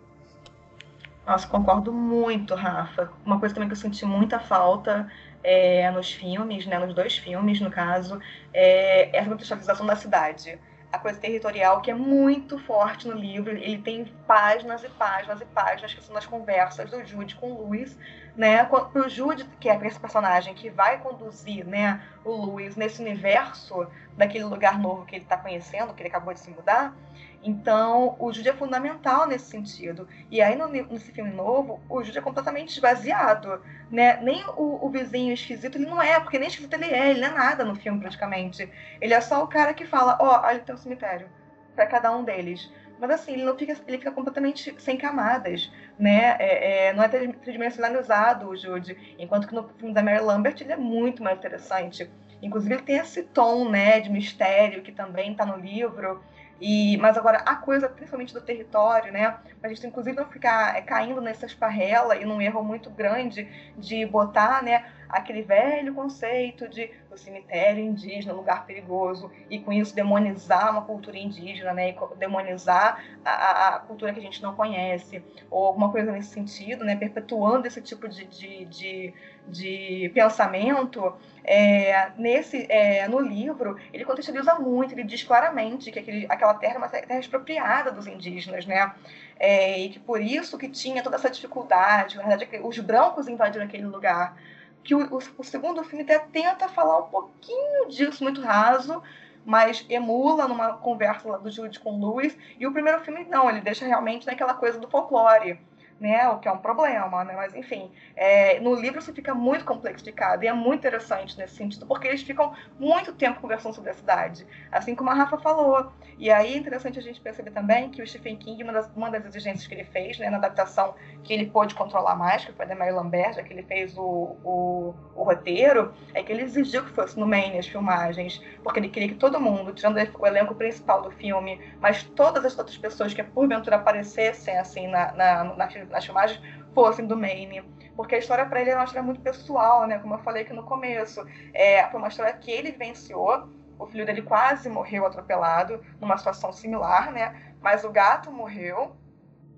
[1.26, 3.14] Nossa, concordo muito, Rafa.
[3.26, 5.10] Uma coisa também que eu senti muita falta
[5.42, 8.20] é, nos filmes, né, nos dois filmes, no caso,
[8.54, 10.60] é essa contextualização da cidade.
[10.92, 15.46] A coisa territorial, que é muito forte no livro, ele tem páginas e páginas e
[15.46, 17.96] páginas que são das conversas do Jude com o Luiz,
[18.36, 18.68] né?
[18.96, 23.86] O Jude, que é esse personagem que vai conduzir né, o Luiz nesse universo
[24.18, 26.94] daquele lugar novo que ele está conhecendo, que ele acabou de se mudar,
[27.42, 30.08] então, o Jude é fundamental nesse sentido.
[30.30, 33.62] E aí, no, nesse filme novo, o Jude é completamente esvaziado.
[33.90, 34.18] Né?
[34.22, 37.30] Nem o, o, vizinho esquisito ele não é, porque nem esquisito ele é, ele não
[37.30, 38.70] é nada no filme praticamente.
[39.00, 41.30] Ele é só o cara que fala: Ó, oh, olha, tem um cemitério
[41.76, 42.70] para cada um deles.
[43.00, 46.36] Mas assim, ele não fica, ele fica completamente sem camadas, né?
[46.38, 49.16] É, é, não é tridimensionalizado o Jude.
[49.18, 52.10] Enquanto que no filme da Mary Lambert ele é muito mais interessante.
[52.42, 56.22] Inclusive ele tem esse tom, né, de mistério que também está no livro.
[56.62, 59.38] E, mas agora, a coisa, principalmente do território, né?
[59.64, 64.06] A gente inclusive não ficar é, caindo nessa esparrela e num erro muito grande de
[64.06, 64.86] botar, né?
[65.08, 71.18] Aquele velho conceito de o cemitério indígena, lugar perigoso, e com isso demonizar uma cultura
[71.18, 71.90] indígena, né?
[71.90, 76.84] E demonizar a, a cultura que a gente não conhece, ou alguma coisa nesse sentido,
[76.84, 76.96] né?
[76.96, 79.14] Perpetuando esse tipo de, de, de,
[79.48, 81.16] de pensamento
[81.52, 86.76] é, nesse, é, no livro, ele contextualiza muito, ele diz claramente que aquele, aquela terra
[86.76, 88.94] é uma terra expropriada dos indígenas, né?
[89.40, 93.66] É, e que por isso que tinha toda essa dificuldade, na verdade, os brancos invadiram
[93.66, 94.38] aquele lugar.
[94.84, 99.02] Que o, o, o segundo filme até tenta falar um pouquinho disso, muito raso,
[99.44, 103.62] mas emula numa conversa do Jude com o Lewis, e o primeiro filme não, ele
[103.62, 105.60] deixa realmente naquela coisa do folclore
[106.00, 106.28] né?
[106.30, 107.34] O que é um problema, né?
[107.36, 111.86] Mas enfim, é, no livro isso fica muito complexificado e é muito interessante nesse sentido,
[111.86, 115.92] porque eles ficam muito tempo conversando sobre a cidade, assim como a Rafa falou.
[116.18, 119.10] E aí é interessante a gente perceber também que o Stephen King, uma das, uma
[119.10, 122.66] das exigências que ele fez, né, na adaptação que ele pôde controlar mais, que foi
[122.66, 126.84] da Mary Lambert, já que ele fez o, o, o roteiro, é que ele exigiu
[126.84, 130.56] que fosse no Maine as filmagens, porque ele queria que todo mundo, tirando o elenco
[130.56, 135.68] principal do filme, mas todas as outras pessoas que porventura aparecessem assim na, na, na
[135.90, 136.42] nas filmagens
[136.74, 137.62] fossem do Maine.
[137.96, 140.00] Porque a história para ele era uma história muito pessoal, né?
[140.00, 141.26] Como eu falei aqui no começo.
[141.54, 143.50] É, foi uma história que ele vivenciou.
[143.78, 147.54] O filho dele quase morreu atropelado numa situação similar, né?
[147.62, 148.96] Mas o gato morreu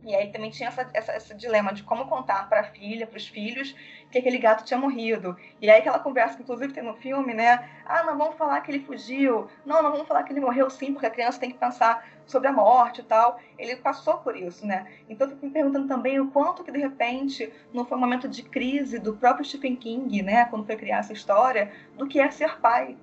[0.03, 3.17] e aí também tinha essa, essa, esse dilema de como contar para a filha, para
[3.17, 3.75] os filhos,
[4.09, 5.37] que aquele gato tinha morrido.
[5.61, 7.69] E aí aquela conversa que inclusive tem no filme, né?
[7.85, 9.47] Ah, não vamos falar que ele fugiu.
[9.63, 12.47] Não, não vamos falar que ele morreu sim, porque a criança tem que pensar sobre
[12.47, 13.39] a morte e tal.
[13.59, 14.87] Ele passou por isso, né?
[15.07, 18.27] Então eu fico me perguntando também o quanto que de repente não foi um momento
[18.27, 20.45] de crise do próprio Stephen King, né?
[20.45, 22.97] Quando foi criar essa história, do que é ser pai,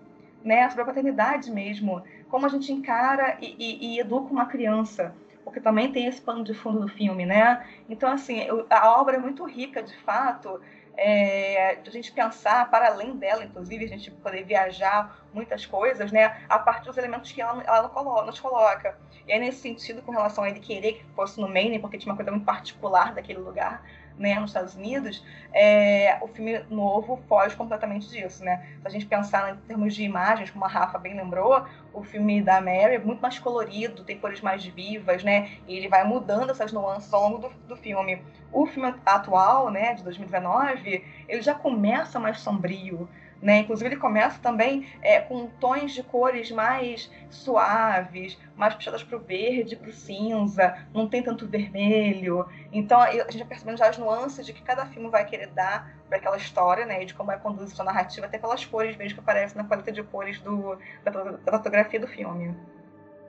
[0.44, 0.68] né?
[0.68, 2.02] Sobre a paternidade mesmo.
[2.28, 5.14] Como a gente encara e, e, e educa uma criança
[5.48, 7.66] porque também tem esse pano de fundo do filme, né?
[7.88, 10.60] Então, assim, a obra é muito rica, de fato,
[10.94, 16.12] é, de a gente pensar para além dela, inclusive, a gente poder viajar muitas coisas,
[16.12, 16.42] né?
[16.50, 18.98] A partir dos elementos que ela, ela nos coloca.
[19.26, 22.12] E aí, nesse sentido, com relação a ele querer que fosse no Maine, porque tinha
[22.12, 23.82] uma coisa muito particular daquele lugar,
[24.18, 28.66] né, nos Estados Unidos, é, o filme novo foge completamente disso, né?
[28.82, 32.42] Se a gente pensar em termos de imagens, como a Rafa bem lembrou, o filme
[32.42, 35.50] da Mary é muito mais colorido, tem cores mais vivas, né?
[35.66, 38.22] E ele vai mudando essas nuances ao longo do, do filme.
[38.52, 43.08] O filme atual, né, de 2019, ele já começa mais sombrio,
[43.40, 43.60] né?
[43.60, 49.20] Inclusive, ele começa também é, com tons de cores mais suaves, mais puxadas para o
[49.20, 52.46] verde, para o cinza, não tem tanto vermelho.
[52.72, 55.96] Então, a gente vai percebendo já as nuances de que cada filme vai querer dar
[56.08, 57.02] para aquela história, né?
[57.02, 59.92] E de como vai conduzir sua narrativa, até pelas cores mesmo que aparecem na paleta
[59.92, 62.54] de cores do, da, da fotografia do filme.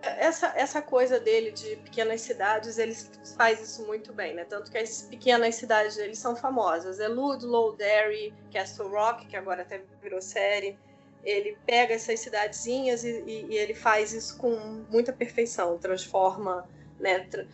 [0.01, 2.95] essa, essa coisa dele de pequenas cidades, ele
[3.37, 4.45] faz isso muito bem, né?
[4.45, 6.99] Tanto que as pequenas cidades dele são famosas.
[6.99, 10.77] É Ludlow, Derry, Castle Rock, que agora até virou série.
[11.23, 14.49] Ele pega essas cidadezinhas e, e, e ele faz isso com
[14.89, 15.77] muita perfeição.
[15.77, 16.67] Transforma,
[16.99, 17.19] né?
[17.19, 17.45] Tra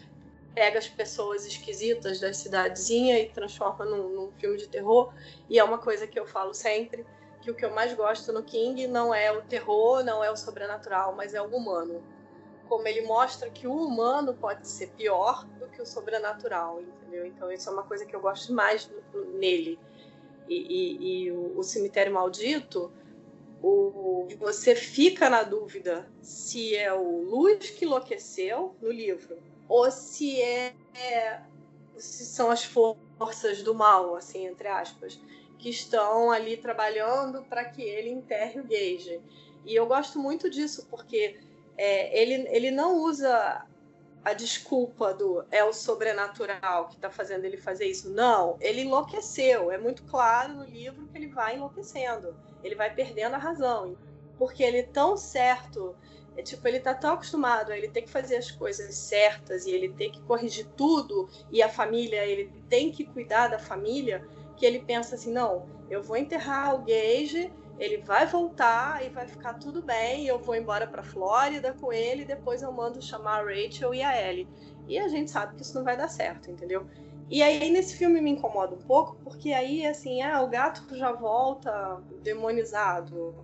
[0.54, 5.14] pega as pessoas esquisitas da cidadezinha e transforma num, num filme de terror.
[5.50, 7.06] E é uma coisa que eu falo sempre,
[7.42, 10.38] que o que eu mais gosto no King não é o terror, não é o
[10.38, 12.02] sobrenatural, mas é o humano
[12.68, 17.26] como ele mostra que o humano pode ser pior do que o sobrenatural, entendeu?
[17.26, 18.90] Então isso é uma coisa que eu gosto mais
[19.34, 19.80] nele.
[20.48, 22.92] E, e, e o, o, cemitério maldito,
[23.68, 30.40] o, você fica na dúvida se é o Luz que enlouqueceu no livro ou se
[30.40, 31.42] é, é
[31.98, 35.20] se são as forças do mal, assim entre aspas,
[35.58, 39.20] que estão ali trabalhando para que ele enterre o Gage.
[39.66, 41.40] E eu gosto muito disso porque
[41.76, 43.66] é, ele, ele não usa
[44.26, 48.10] a desculpa do é o sobrenatural que está fazendo ele fazer isso.
[48.10, 49.72] Não, ele enlouqueceu.
[49.72, 52.36] É muito claro no livro que ele vai enlouquecendo.
[52.64, 53.96] Ele vai perdendo a razão.
[54.36, 55.96] Porque ele é tão certo.
[56.36, 59.72] É tipo, ele tá tão acostumado a ele ter que fazer as coisas certas e
[59.72, 64.66] ele ter que corrigir tudo e a família, ele tem que cuidar da família, que
[64.66, 69.56] ele pensa assim, não, eu vou enterrar o Gage ele vai voltar e vai ficar
[69.56, 70.26] tudo bem.
[70.26, 74.02] Eu vou embora para Flórida com ele e depois eu mando chamar a Rachel e
[74.02, 74.48] a Ellie.
[74.88, 76.88] E a gente sabe que isso não vai dar certo, entendeu?
[77.30, 81.12] E aí nesse filme me incomoda um pouco, porque aí assim, ah, o gato já
[81.12, 83.36] volta demonizado.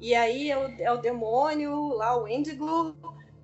[0.00, 2.96] E aí é o, é o demônio lá, o Indigo,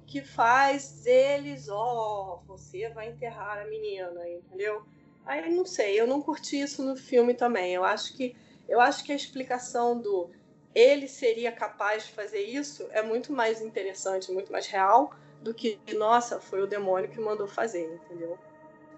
[0.07, 4.83] que faz eles, ó, oh, você vai enterrar a menina, entendeu?
[5.25, 7.73] Aí não sei, eu não curti isso no filme também.
[7.75, 8.35] Eu acho que
[8.73, 10.31] eu acho que a explicação do
[10.75, 15.79] ele seria capaz de fazer isso é muito mais interessante, muito mais real do que,
[15.95, 18.39] nossa, foi o demônio que mandou fazer, entendeu?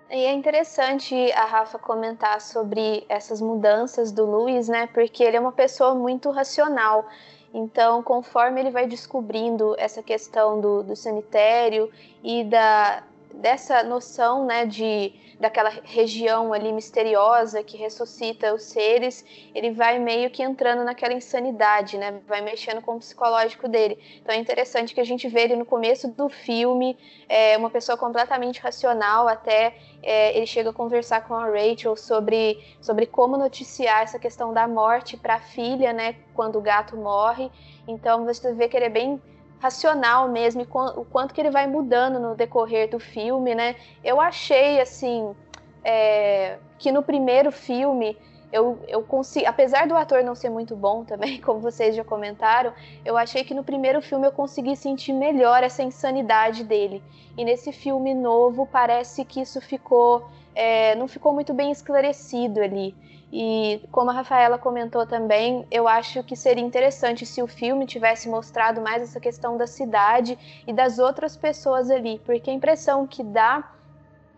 [0.09, 4.87] E é interessante a Rafa comentar sobre essas mudanças do Luiz, né?
[4.95, 7.09] Porque ele é uma pessoa muito racional.
[7.53, 11.91] Então, conforme ele vai descobrindo essa questão do, do cemitério
[12.23, 19.71] e da, dessa noção, né, de daquela região ali misteriosa que ressuscita os seres, ele
[19.71, 22.21] vai meio que entrando naquela insanidade, né?
[22.27, 23.99] Vai mexendo com o psicológico dele.
[24.21, 26.97] Então é interessante que a gente vê ele no começo do filme,
[27.29, 32.63] é, uma pessoa completamente racional, até é, ele chega a conversar com a Rachel sobre,
[32.81, 36.17] sobre como noticiar essa questão da morte para a filha, né?
[36.35, 37.51] Quando o gato morre.
[37.87, 39.21] Então você vê que ele é bem
[39.65, 43.77] racional mesmo, e o quanto que ele vai mudando no decorrer do filme, né?
[44.05, 45.35] Eu achei, assim,
[45.83, 48.15] é, que no primeiro filme
[48.53, 52.75] eu, eu consigo, apesar do ator não ser muito bom também, como vocês já comentaram,
[53.07, 57.03] eu achei que no primeiro filme eu consegui sentir melhor essa insanidade dele.
[57.39, 62.95] E nesse filme novo parece que isso ficou, é, não ficou muito bem esclarecido ali.
[63.33, 68.29] E como a Rafaela comentou também, eu acho que seria interessante se o filme tivesse
[68.29, 73.23] mostrado mais essa questão da cidade e das outras pessoas ali, porque a impressão que
[73.23, 73.73] dá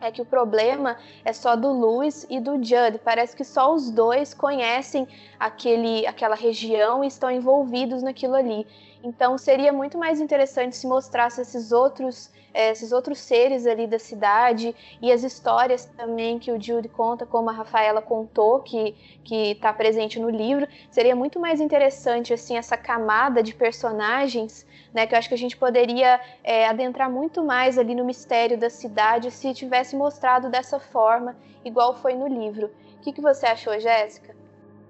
[0.00, 2.98] é que o problema é só do Lewis e do Judd.
[3.02, 8.66] Parece que só os dois conhecem aquele, aquela região e estão envolvidos naquilo ali.
[9.02, 13.98] Então seria muito mais interessante se mostrasse esses outros é, esses outros seres ali da
[13.98, 19.52] cidade e as histórias também que o Jude conta, como a Rafaela contou, que que
[19.52, 25.06] está presente no livro, seria muito mais interessante assim essa camada de personagens, né?
[25.06, 28.70] Que eu acho que a gente poderia é, adentrar muito mais ali no mistério da
[28.70, 32.70] cidade se tivesse mostrado dessa forma, igual foi no livro.
[32.96, 34.45] O que, que você achou, Jéssica?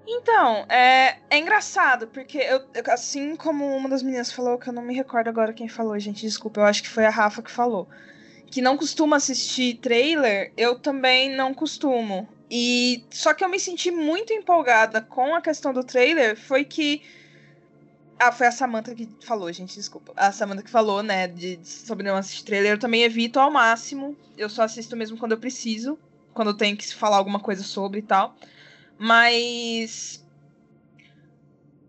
[0.09, 2.61] Então, é, é engraçado, porque eu,
[2.93, 6.21] assim como uma das meninas falou, que eu não me recordo agora quem falou, gente,
[6.21, 7.89] desculpa, eu acho que foi a Rafa que falou,
[8.49, 12.25] que não costuma assistir trailer, eu também não costumo.
[12.49, 17.01] E só que eu me senti muito empolgada com a questão do trailer, foi que
[18.17, 20.13] ah, foi a Samantha que falou, gente, desculpa.
[20.15, 22.71] A Samantha que falou, né, de, de, sobre não assistir trailer.
[22.71, 24.17] Eu também evito ao máximo.
[24.35, 25.99] Eu só assisto mesmo quando eu preciso.
[26.33, 28.35] Quando eu tenho que falar alguma coisa sobre e tal.
[28.99, 30.25] Mas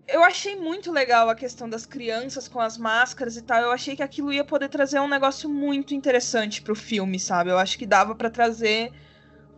[0.08, 3.60] eu achei muito legal a questão das crianças com as máscaras e tal.
[3.60, 7.50] Eu achei que aquilo ia poder trazer um negócio muito interessante pro filme, sabe?
[7.50, 8.90] Eu acho que dava para trazer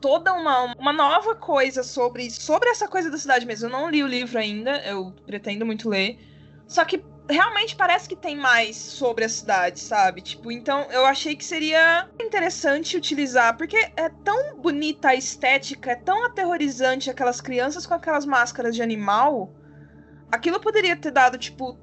[0.01, 3.66] toda uma, uma nova coisa sobre, sobre essa coisa da cidade mesmo.
[3.66, 6.18] Eu não li o livro ainda, eu pretendo muito ler.
[6.66, 6.98] Só que
[7.31, 10.20] realmente parece que tem mais sobre a cidade, sabe?
[10.20, 15.97] Tipo, então eu achei que seria interessante utilizar, porque é tão bonita a estética, é
[15.97, 19.55] tão aterrorizante aquelas crianças com aquelas máscaras de animal.
[20.31, 21.78] Aquilo poderia ter dado, tipo,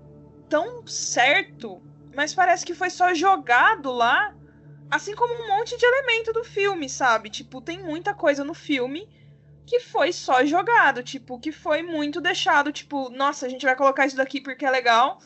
[0.50, 1.82] tão certo
[2.18, 4.34] mas parece que foi só jogado lá,
[4.90, 7.30] assim como um monte de elemento do filme, sabe?
[7.30, 9.08] Tipo, tem muita coisa no filme
[9.68, 14.08] que foi só jogado, tipo, que foi muito deixado, tipo, nossa, a gente vai colocar
[14.08, 15.20] isso daqui porque é legal.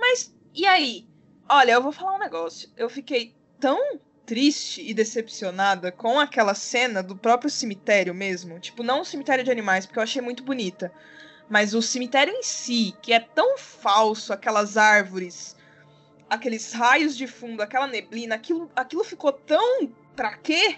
[0.00, 1.06] Mas e aí?
[1.48, 2.70] Olha, eu vou falar um negócio.
[2.76, 8.58] Eu fiquei tão triste e decepcionada com aquela cena do próprio cemitério mesmo.
[8.58, 10.92] Tipo, não o cemitério de animais, porque eu achei muito bonita.
[11.48, 15.56] Mas o cemitério em si, que é tão falso, aquelas árvores,
[16.28, 19.88] aqueles raios de fundo, aquela neblina, aquilo, aquilo ficou tão.
[20.14, 20.76] Pra quê?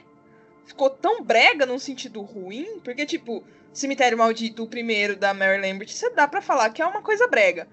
[0.64, 5.88] Ficou tão brega num sentido ruim, porque, tipo, Cemitério Maldito, o primeiro da Mary Lambert,
[5.88, 7.66] você dá para falar que é uma coisa brega.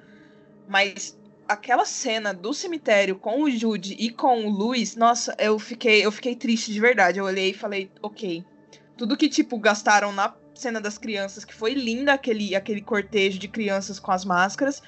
[0.68, 1.19] Mas
[1.50, 6.12] aquela cena do cemitério com o Jude e com o Luiz, nossa, eu fiquei, eu
[6.12, 7.18] fiquei triste de verdade.
[7.18, 8.46] Eu olhei e falei, ok.
[8.96, 13.48] Tudo que, tipo, gastaram na cena das crianças, que foi linda aquele, aquele cortejo de
[13.48, 14.84] crianças com as máscaras.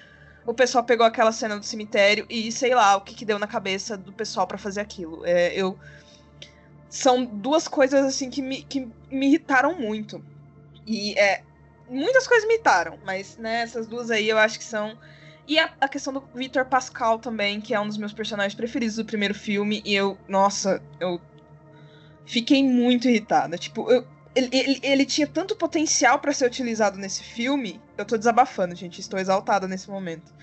[0.45, 3.47] O pessoal pegou aquela cena do cemitério e sei lá o que, que deu na
[3.47, 5.26] cabeça do pessoal para fazer aquilo.
[5.26, 5.80] É, eu
[6.89, 10.24] são duas coisas assim que me, que me irritaram muito.
[10.86, 11.41] E é,
[11.89, 14.97] muitas coisas me irritaram, mas né, essas duas aí eu acho que são
[15.51, 18.95] e a, a questão do Victor Pascal também, que é um dos meus personagens preferidos
[18.95, 19.81] do primeiro filme.
[19.83, 21.19] E eu, nossa, eu
[22.25, 23.57] fiquei muito irritada.
[23.57, 27.81] Tipo, eu, ele, ele, ele, tinha tanto potencial para ser utilizado nesse filme.
[27.97, 29.01] Eu tô desabafando, gente.
[29.01, 30.33] Estou exaltada nesse momento.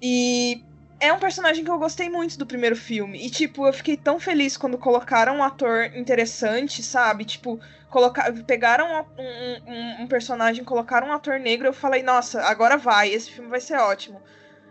[0.00, 0.64] E
[0.98, 3.22] é um personagem que eu gostei muito do primeiro filme.
[3.22, 7.26] E, tipo, eu fiquei tão feliz quando colocaram um ator interessante, sabe?
[7.26, 7.60] Tipo,
[7.90, 13.10] colocar, pegaram um, um, um, personagem, colocaram um ator negro, eu falei, nossa, agora vai,
[13.10, 14.22] esse filme vai ser ótimo.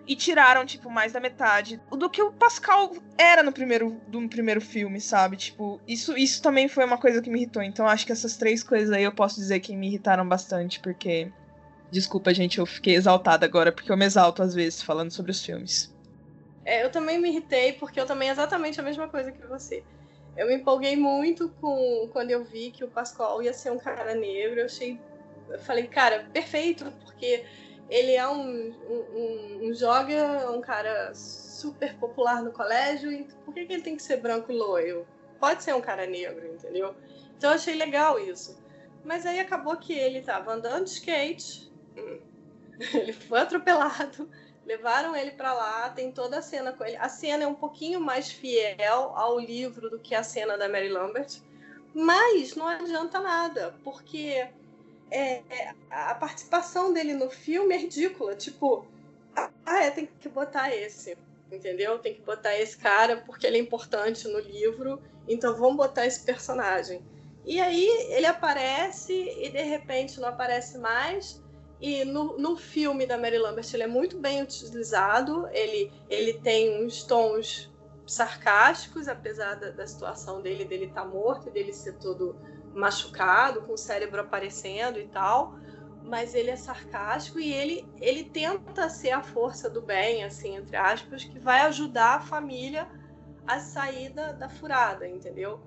[0.08, 4.60] E tiraram, tipo, mais da metade do que o Pascal era no primeiro, do primeiro
[4.60, 5.38] filme, sabe?
[5.38, 7.62] Tipo, isso, isso também foi uma coisa que me irritou.
[7.62, 11.32] Então, acho que essas três coisas aí eu posso dizer que me irritaram bastante, porque.
[11.92, 15.44] Desculpa, gente, eu fiquei exaltada agora, porque eu me exalto às vezes falando sobre os
[15.44, 15.94] filmes.
[16.66, 19.84] É, eu também me irritei, porque eu também exatamente a mesma coisa que você.
[20.38, 24.16] Eu me empolguei muito com quando eu vi que o Pascoal ia ser um cara
[24.16, 24.60] negro.
[24.60, 25.00] Eu achei.
[25.50, 27.44] Eu falei, cara, perfeito, porque
[27.90, 33.66] ele é um, um, um joga, um cara super popular no colégio, e por que,
[33.66, 35.08] que ele tem que ser branco loiro?
[35.40, 36.96] Pode ser um cara negro, entendeu?
[37.36, 38.62] Então eu achei legal isso.
[39.04, 41.72] Mas aí acabou que ele tava andando de skate,
[42.94, 44.30] ele foi atropelado,
[44.70, 46.96] Levaram ele para lá, tem toda a cena com ele.
[46.98, 50.90] A cena é um pouquinho mais fiel ao livro do que a cena da Mary
[50.90, 51.42] Lambert,
[51.92, 54.48] mas não adianta nada, porque
[55.10, 58.36] é, é, a participação dele no filme é ridícula.
[58.36, 58.86] Tipo,
[59.36, 59.50] ah,
[59.84, 61.18] é, tem que botar esse,
[61.52, 61.98] entendeu?
[61.98, 66.24] Tem que botar esse cara porque ele é importante no livro, então vamos botar esse
[66.24, 67.02] personagem.
[67.44, 71.42] E aí ele aparece e de repente não aparece mais
[71.82, 76.84] e no, no filme da Mary Lambert ele é muito bem utilizado, ele, ele tem
[76.84, 77.72] uns tons
[78.06, 82.36] sarcásticos, apesar da, da situação dele, dele estar tá morto, dele ser todo
[82.74, 85.56] machucado, com o cérebro aparecendo e tal,
[86.04, 90.76] mas ele é sarcástico e ele, ele tenta ser a força do bem, assim, entre
[90.76, 92.90] aspas, que vai ajudar a família
[93.48, 95.62] a sair da, da furada, entendeu?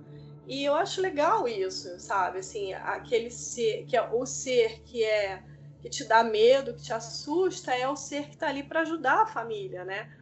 [0.46, 2.38] E eu acho legal isso, sabe?
[2.38, 5.42] Assim, aquele ser, que é o ser que é
[5.82, 9.22] que te dá medo, que te assusta, é o ser que está ali para ajudar
[9.22, 10.16] a família, né?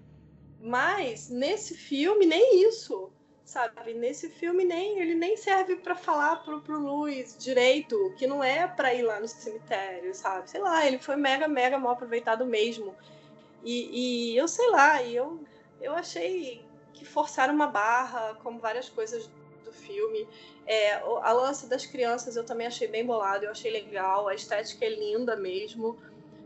[0.58, 3.12] Mas nesse filme nem isso,
[3.44, 3.92] sabe?
[3.92, 8.66] Nesse filme nem ele nem serve para falar pro, pro Luiz direito, que não é
[8.66, 10.50] para ir lá no cemitério, sabe?
[10.50, 12.94] Sei lá, ele foi mega mega mal aproveitado mesmo.
[13.62, 15.44] E, e eu sei lá, eu
[15.80, 19.30] eu achei que forçaram uma barra, como várias coisas
[19.64, 20.26] do filme.
[20.66, 24.84] É, a lance das crianças eu também achei bem bolado, eu achei legal, a estética
[24.84, 25.98] é linda mesmo.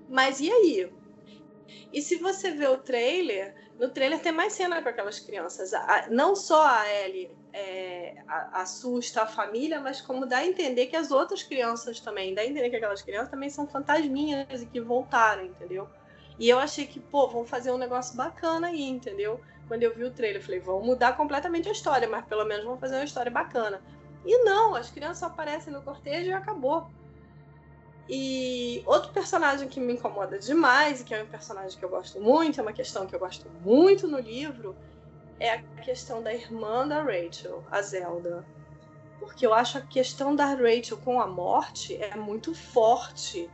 [0.09, 0.93] Mas e aí?
[1.93, 5.71] E se você vê o trailer, no trailer tem mais cena com aquelas crianças.
[6.11, 8.15] não só a Ellie é,
[8.53, 12.47] assusta a família, mas como dá a entender que as outras crianças também, dá a
[12.47, 15.89] entender que aquelas crianças também são fantasminhas e que voltaram, entendeu?
[16.39, 19.41] E eu achei que, pô, vão fazer um negócio bacana aí, entendeu?
[19.69, 22.65] Quando eu vi o trailer, eu falei, vão mudar completamente a história, mas pelo menos
[22.65, 23.81] vão fazer uma história bacana.
[24.25, 26.91] E não, as crianças aparecem no cortejo e acabou.
[28.09, 32.21] E outro personagem que me incomoda demais, e que é um personagem que eu gosto
[32.21, 34.77] muito, é uma questão que eu gosto muito no livro,
[35.41, 38.45] é a questão da irmã da Rachel, a Zelda.
[39.19, 43.51] Porque eu acho a questão da Rachel com a morte é muito forte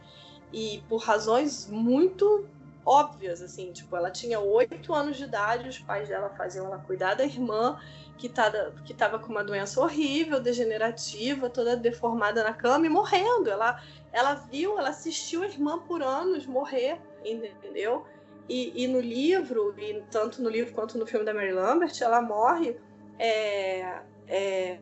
[0.52, 2.44] e por razões muito
[2.84, 7.14] óbvias, assim, tipo, ela tinha oito anos de idade, os pais dela faziam ela cuidar
[7.14, 7.78] da irmã,
[8.16, 8.50] que, tá,
[8.84, 13.50] que tava com uma doença horrível, degenerativa, toda deformada na cama e morrendo.
[13.50, 18.04] Ela, ela viu, ela assistiu a irmã por anos morrer, entendeu?
[18.48, 22.20] E, e, no livro, e tanto no livro quanto no filme da Mary Lambert, ela
[22.20, 22.76] morre,
[23.18, 24.78] é, é,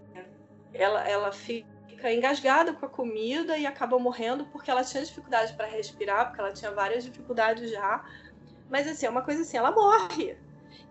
[0.72, 1.77] ela, ela fica
[2.12, 6.52] engasgada com a comida e acaba morrendo porque ela tinha dificuldade para respirar, porque ela
[6.52, 8.04] tinha várias dificuldades já.
[8.70, 10.36] Mas assim, é uma coisa assim, ela morre.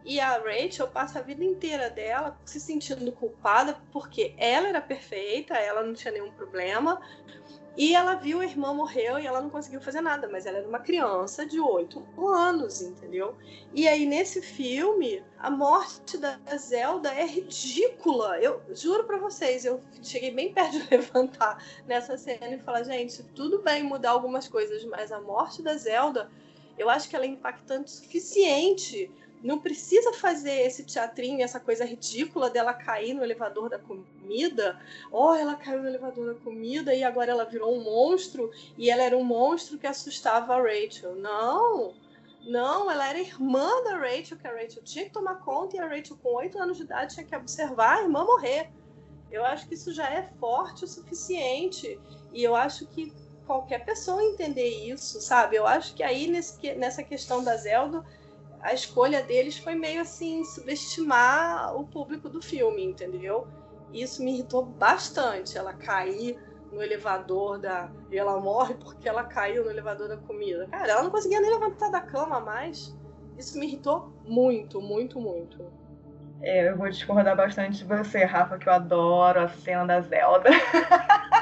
[0.04, 5.54] E a Rachel passa a vida inteira dela se sentindo culpada porque ela era perfeita,
[5.56, 7.02] ela não tinha nenhum problema,
[7.78, 10.68] e ela viu a irmã morreu e ela não conseguiu fazer nada, mas ela era
[10.68, 13.38] uma criança de 8 anos, entendeu?
[13.72, 18.40] E aí nesse filme, a morte da Zelda é ridícula.
[18.40, 23.22] Eu juro para vocês, eu cheguei bem perto de levantar nessa cena e falar, gente,
[23.36, 26.32] tudo bem mudar algumas coisas, mas a morte da Zelda,
[26.80, 29.12] eu acho que ela é impactante o suficiente
[29.44, 34.80] não precisa fazer esse teatrinho, essa coisa ridícula dela cair no elevador da comida.
[35.12, 39.04] Oh, ela caiu no elevador da comida e agora ela virou um monstro e ela
[39.04, 41.16] era um monstro que assustava a Rachel.
[41.16, 41.94] Não!
[42.46, 45.86] Não, ela era irmã da Rachel, que a Rachel tinha que tomar conta e a
[45.86, 48.72] Rachel, com oito anos de idade, tinha que observar a irmã morrer.
[49.30, 52.00] Eu acho que isso já é forte o suficiente.
[52.32, 53.12] E eu acho que
[53.46, 55.58] qualquer pessoa entender isso, sabe?
[55.58, 58.06] Eu acho que aí nesse, nessa questão da Zelda
[58.62, 63.48] a escolha deles foi meio assim, subestimar o público do filme, entendeu?
[63.94, 65.58] Isso me irritou bastante.
[65.58, 66.40] Ela cair
[66.72, 67.90] no elevador da.
[68.12, 70.68] E ela morre porque ela caiu no elevador da comida.
[70.68, 72.96] Cara, ela não conseguia nem levantar da cama mais.
[73.38, 75.72] Isso me irritou muito, muito, muito.
[76.42, 80.50] É, eu vou discordar bastante de você, Rafa, que eu adoro a cena da Zelda.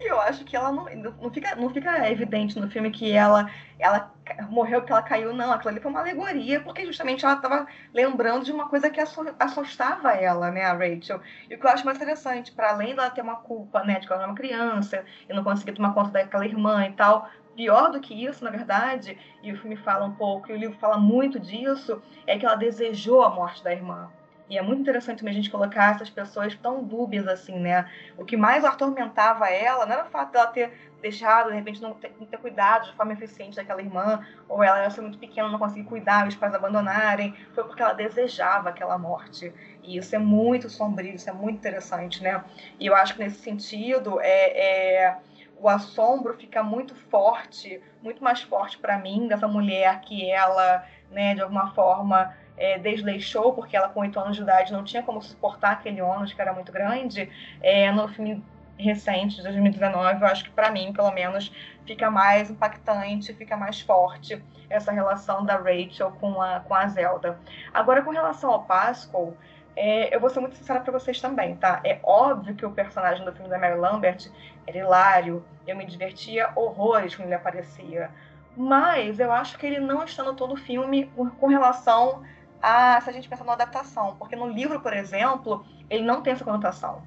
[0.00, 0.84] e eu acho que ela não,
[1.20, 4.12] não, fica, não fica evidente no filme que ela, ela
[4.48, 5.52] morreu porque ela caiu, não.
[5.52, 10.12] Aquilo ali foi uma alegoria, porque justamente ela estava lembrando de uma coisa que assustava
[10.12, 11.20] ela, né, a Rachel.
[11.50, 14.06] E o que eu acho mais interessante, para além dela ter uma culpa, né, de
[14.06, 17.90] que ela era uma criança e não conseguir tomar conta daquela irmã e tal, pior
[17.90, 20.96] do que isso, na verdade, e o filme fala um pouco, e o livro fala
[20.96, 24.12] muito disso, é que ela desejou a morte da irmã.
[24.48, 27.90] E é muito interessante a gente colocar essas pessoas tão dúbias assim, né?
[28.16, 31.94] O que mais atormentava ela não era o fato dela ter deixado, de repente, não
[31.94, 35.58] ter, não ter cuidado de forma eficiente daquela irmã, ou ela era muito pequena, não
[35.58, 39.52] conseguir cuidar, os pais abandonarem, foi porque ela desejava aquela morte.
[39.82, 42.42] E isso é muito sombrio, isso é muito interessante, né?
[42.80, 45.18] E eu acho que nesse sentido, é, é
[45.60, 51.34] o assombro fica muito forte, muito mais forte para mim, dessa mulher que ela, né,
[51.34, 55.22] de alguma forma é, desleixou, porque ela com oito anos de idade não tinha como
[55.22, 57.30] suportar aquele ônus que era muito grande,
[57.62, 58.42] é, no filme
[58.78, 61.52] recente de 2019, eu acho que para mim, pelo menos,
[61.84, 67.38] fica mais impactante, fica mais forte essa relação da Rachel com a, com a Zelda.
[67.72, 69.34] Agora, com relação ao Pascal,
[69.74, 71.80] é, eu vou ser muito sincera para vocês também, tá?
[71.84, 74.28] É óbvio que o personagem do filme da Mary Lambert
[74.66, 78.10] era hilário, eu me divertia horrores quando ele aparecia.
[78.56, 82.24] Mas eu acho que ele não está no todo o filme com relação
[82.62, 86.32] a se a gente pensar na adaptação, porque no livro, por exemplo, ele não tem
[86.32, 87.02] essa conotação.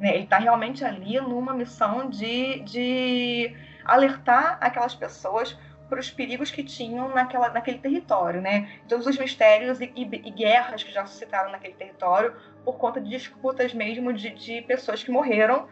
[0.00, 0.14] Né?
[0.14, 5.58] Ele está realmente ali numa missão de, de alertar aquelas pessoas
[5.88, 8.70] para os perigos que tinham naquela, naquele território, né?
[8.86, 13.08] Todos os mistérios e, e, e, guerras que já suscitaram naquele território por conta de
[13.08, 15.66] disputas mesmo de, de pessoas que morreram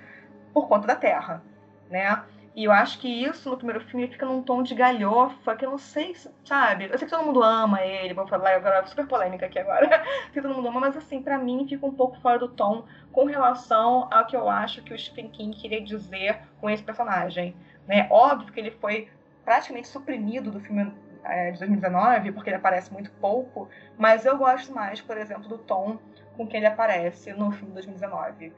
[0.55, 1.43] por conta da terra,
[1.91, 2.23] né?
[2.57, 5.73] E eu acho que isso no primeiro filme fica num tom de galhofa, que eu
[5.73, 6.85] não sei, sabe?
[6.87, 10.03] Eu sei que todo mundo ama ele, vou falar agora, super polêmica aqui agora,
[10.33, 13.27] que todo mundo ama, mas assim, para mim fica um pouco fora do tom com
[13.27, 17.55] relação ao que eu acho que o Stephen King queria dizer com esse personagem.
[17.87, 18.09] Né?
[18.11, 19.11] Óbvio que ele foi
[19.45, 20.91] praticamente suprimido do filme
[21.25, 25.59] é, de 2019, porque ele aparece muito pouco, mas eu gosto mais, por exemplo, do
[25.59, 25.99] tom
[26.39, 28.51] com que ele aparece no filme de 2019.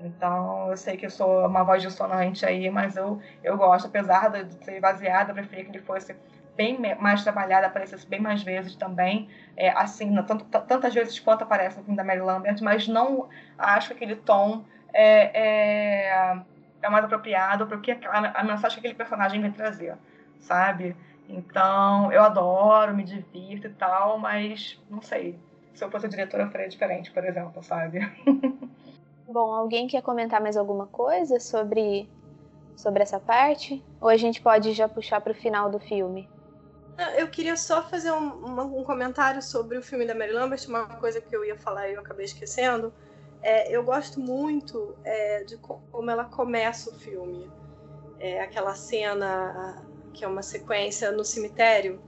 [0.00, 4.30] Então, eu sei que eu sou uma voz dissonante aí, mas eu, eu gosto, apesar
[4.30, 6.14] de ser baseada, eu preferia que ele fosse
[6.56, 11.76] bem mais trabalhado, aparecesse bem mais vezes também, é, assim, tanto, tantas vezes quanto aparece
[11.78, 13.28] no filme da Mary Lambert, mas não
[13.58, 16.42] acho que aquele tom é, é,
[16.82, 17.98] é mais apropriado para o que a,
[18.40, 19.96] a mensagem que aquele personagem vem trazer,
[20.40, 20.96] sabe?
[21.28, 25.38] Então, eu adoro, me divirto e tal, mas não sei.
[25.74, 28.00] Se eu fosse diretora, eu faria diferente, por exemplo, sabe?
[29.28, 32.08] Bom, alguém quer comentar mais alguma coisa sobre,
[32.76, 33.84] sobre essa parte?
[34.00, 36.28] Ou a gente pode já puxar para o final do filme?
[37.18, 41.20] Eu queria só fazer um, um, comentário sobre o filme da Mary Lambert, uma coisa
[41.20, 42.92] que eu ia falar e eu acabei esquecendo.
[43.42, 47.50] É, eu gosto muito é, de como ela começa o filme.
[48.18, 52.00] É, aquela cena que é uma sequência no cemitério,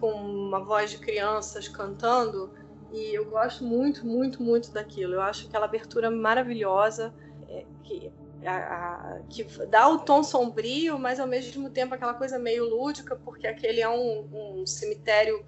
[0.00, 2.50] com uma voz de crianças cantando
[2.92, 5.14] e eu gosto muito, muito, muito daquilo.
[5.14, 7.14] Eu acho aquela abertura maravilhosa,
[7.48, 8.12] é, que
[8.44, 13.16] a, a, que dá o tom sombrio, mas ao mesmo tempo aquela coisa meio lúdica,
[13.16, 15.44] porque aquele é um, um cemitério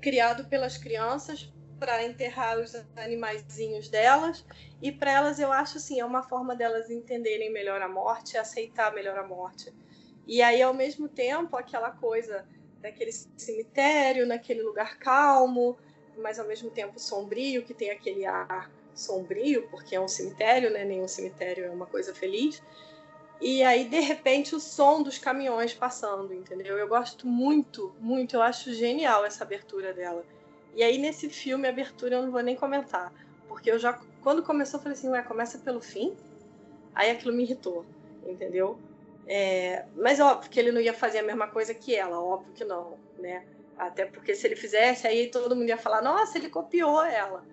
[0.00, 4.44] criado pelas crianças para enterrar os animaizinhos delas
[4.80, 8.92] e para elas eu acho assim é uma forma delas entenderem melhor a morte, aceitar
[8.94, 9.72] melhor a morte.
[10.26, 12.46] E aí ao mesmo tempo aquela coisa
[12.80, 15.76] daquele cemitério, naquele lugar calmo,
[16.16, 20.84] mas ao mesmo tempo sombrio, que tem aquele ar sombrio, porque é um cemitério, né?
[20.84, 22.62] Nenhum cemitério é uma coisa feliz.
[23.40, 26.78] E aí, de repente, o som dos caminhões passando, entendeu?
[26.78, 30.24] Eu gosto muito, muito, eu acho genial essa abertura dela.
[30.74, 33.12] E aí, nesse filme, a abertura eu não vou nem comentar.
[33.48, 36.14] Porque eu já, quando começou, eu falei assim, ué, começa pelo fim?
[36.94, 37.84] Aí aquilo me irritou,
[38.24, 38.78] entendeu?
[39.26, 42.64] É, mas óbvio que ele não ia fazer a mesma coisa que ela, óbvio que
[42.64, 43.44] não, né?
[43.86, 47.44] Até porque se ele fizesse, aí todo mundo ia falar, nossa, ele copiou ela.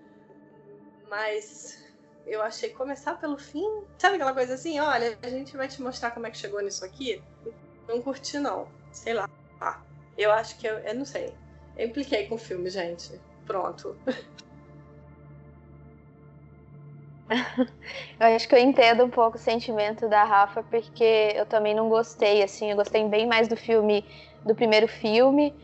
[1.09, 1.83] Mas
[2.25, 3.65] eu achei começar pelo fim.
[3.97, 4.79] Sabe aquela coisa assim?
[4.79, 7.21] Olha, a gente vai te mostrar como é que chegou nisso aqui.
[7.87, 8.67] Não curti, não.
[8.91, 9.27] Sei lá.
[9.59, 9.81] Ah,
[10.15, 11.33] eu acho que eu, eu não sei.
[11.75, 13.19] Eu impliquei com o filme, gente.
[13.47, 13.97] Pronto.
[18.19, 21.89] eu acho que eu entendo um pouco o sentimento da Rafa, porque eu também não
[21.89, 24.05] gostei, assim, eu gostei bem mais do filme,
[24.45, 25.55] do primeiro filme,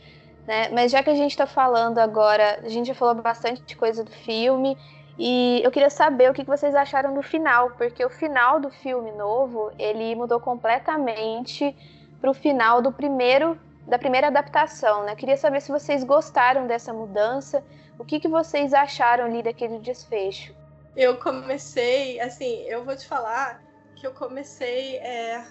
[0.48, 0.70] né?
[0.70, 4.12] Mas já que a gente está falando agora, a gente já falou bastante coisa do
[4.12, 4.78] filme,
[5.18, 9.12] e eu queria saber o que vocês acharam do final, porque o final do filme
[9.12, 11.76] novo, ele mudou completamente
[12.20, 15.16] para o final do primeiro da primeira adaptação, né?
[15.16, 17.64] Queria saber se vocês gostaram dessa mudança,
[18.00, 20.56] o que, que vocês acharam ali daquele desfecho.
[20.96, 23.62] Eu comecei, assim, eu vou te falar
[23.96, 25.46] que eu comecei, é,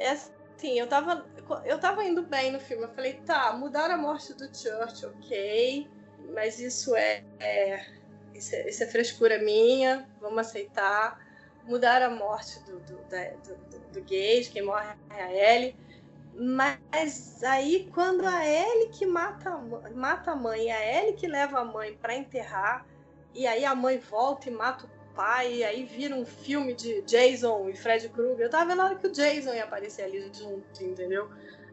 [0.00, 0.16] é
[0.56, 1.24] assim, eu tava,
[1.64, 5.88] eu tava indo bem no filme, eu falei, tá, mudaram a morte do Church, ok,
[6.32, 7.86] mas isso é, é
[8.36, 11.24] isso é, isso é frescura minha, vamos aceitar.
[11.64, 15.76] Mudar a morte do, do, da, do, do Gage, quem morre é a Ellie.
[16.32, 19.58] Mas aí, quando a Ellie que mata,
[19.92, 22.86] mata a mãe, a Ellie que leva a mãe para enterrar,
[23.34, 27.70] e aí a mãe volta e mata o pai, aí vira um filme de Jason
[27.70, 28.46] e Fred Krueger.
[28.46, 31.28] Eu tava vendo a hora que o Jason ia aparecer ali junto, entendeu?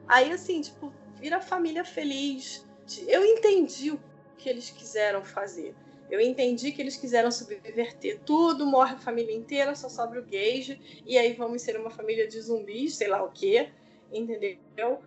[0.07, 2.65] Aí, assim, tipo, vira família feliz.
[3.05, 3.99] Eu entendi o
[4.37, 5.75] que eles quiseram fazer.
[6.09, 10.79] Eu entendi que eles quiseram subverter tudo, morre a família inteira, só sobra o Gage,
[11.05, 13.71] e aí vamos ser uma família de zumbis, sei lá o quê,
[14.11, 15.01] entendeu?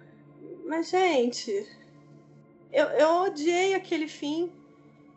[0.65, 1.67] Mas, gente,
[2.73, 4.53] eu, eu odiei aquele fim,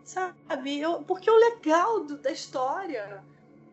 [0.04, 0.80] sabe?
[0.80, 3.24] Eu, porque o legal do, da história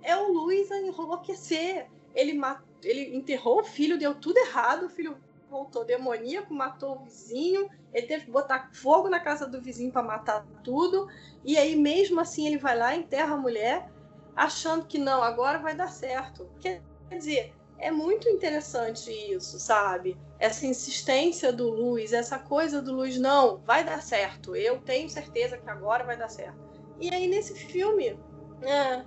[0.02, 1.88] é o Luiz enlouquecer.
[2.14, 5.16] Ele, mat, ele enterrou o filho, deu tudo errado, o filho
[5.50, 10.02] voltou demoníaco, matou o vizinho, ele teve que botar fogo na casa do vizinho para
[10.02, 11.08] matar tudo,
[11.44, 13.90] e aí mesmo assim ele vai lá enterra a mulher,
[14.34, 16.48] achando que não, agora vai dar certo.
[16.60, 20.16] Quer dizer, é muito interessante isso, sabe?
[20.38, 25.56] Essa insistência do Luiz, essa coisa do Luiz, não, vai dar certo, eu tenho certeza
[25.58, 26.58] que agora vai dar certo.
[27.00, 28.18] E aí nesse filme,
[28.62, 29.04] é,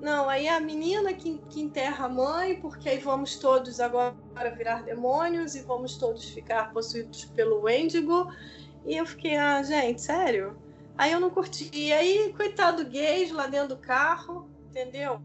[0.00, 4.14] não, aí a menina que, que enterra a mãe, porque aí vamos todos agora
[4.56, 8.30] virar demônios e vamos todos ficar possuídos pelo Wendigo.
[8.86, 10.56] E eu fiquei, ah, gente, sério?
[10.96, 11.70] Aí eu não curti.
[11.72, 15.20] E aí, coitado gays lá dentro do carro, entendeu?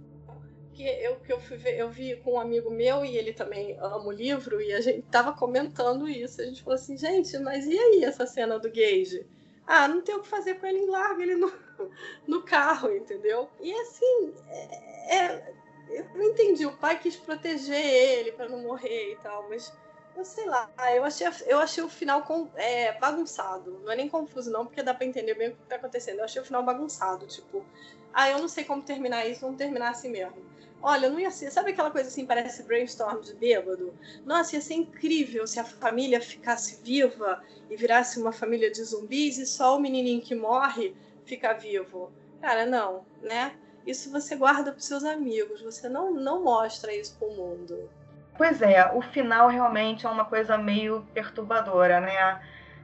[0.75, 3.77] Que eu, que eu fui ver, eu vi com um amigo meu e ele também
[3.79, 6.41] ama o livro, e a gente tava comentando isso.
[6.41, 9.25] A gente falou assim, gente, mas e aí essa cena do Gage?
[9.65, 11.51] Ah, não tem o que fazer com ele, larga ele no,
[12.27, 13.49] no carro, entendeu?
[13.61, 15.53] E assim, é, é,
[15.89, 16.65] eu não entendi.
[16.65, 19.71] O pai quis proteger ele para não morrer e tal, mas
[20.15, 23.79] eu sei lá, eu achei, eu achei o final com, é, bagunçado.
[23.83, 26.19] Não é nem confuso, não, porque dá pra entender bem o que tá acontecendo.
[26.19, 27.65] Eu achei o final bagunçado, tipo,
[28.13, 30.54] ah, eu não sei como terminar isso, vamos terminar assim mesmo.
[30.81, 31.51] Olha, não ia ser.
[31.51, 33.93] Sabe aquela coisa assim, parece brainstorm de bêbado?
[34.25, 39.37] Nossa, ia ser incrível se a família ficasse viva e virasse uma família de zumbis
[39.37, 40.95] e só o menininho que morre
[41.25, 42.11] fica vivo.
[42.41, 43.53] Cara, não, né?
[43.85, 47.89] Isso você guarda para seus amigos, você não, não mostra isso para o mundo.
[48.37, 52.41] Pois é, o final realmente é uma coisa meio perturbadora, né?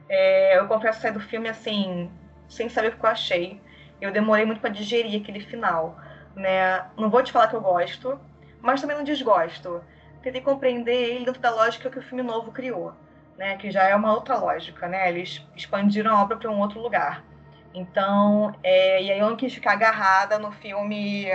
[0.08, 2.10] É, eu confesso sair do filme assim,
[2.48, 3.60] sem saber o que eu achei.
[4.00, 5.96] Eu demorei muito para digerir aquele final
[6.34, 6.84] né?
[6.96, 8.20] Não vou te falar que eu gosto,
[8.60, 9.82] mas também não desgosto.
[10.22, 12.94] Tentei compreender ele dentro da lógica que o filme novo criou,
[13.36, 13.56] né?
[13.56, 15.08] Que já é uma outra lógica, né?
[15.08, 17.24] Eles expandiram a obra para um outro lugar.
[17.74, 21.26] Então, é, e aí eu não quis ficar agarrada no filme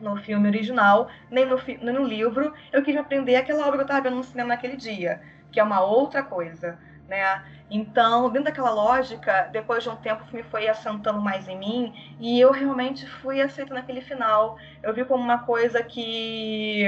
[0.00, 2.52] no filme original, nem no, nem no livro.
[2.72, 5.20] Eu quis aprender aquela obra que eu estava vendo no cinema naquele dia,
[5.50, 6.78] que é uma outra coisa.
[7.08, 7.42] né?
[7.70, 11.92] Então, dentro daquela lógica, depois de um tempo o filme foi assentando mais em mim
[12.18, 14.56] e eu realmente fui aceitando aquele final.
[14.82, 16.86] Eu vi como uma coisa que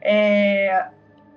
[0.00, 0.88] é,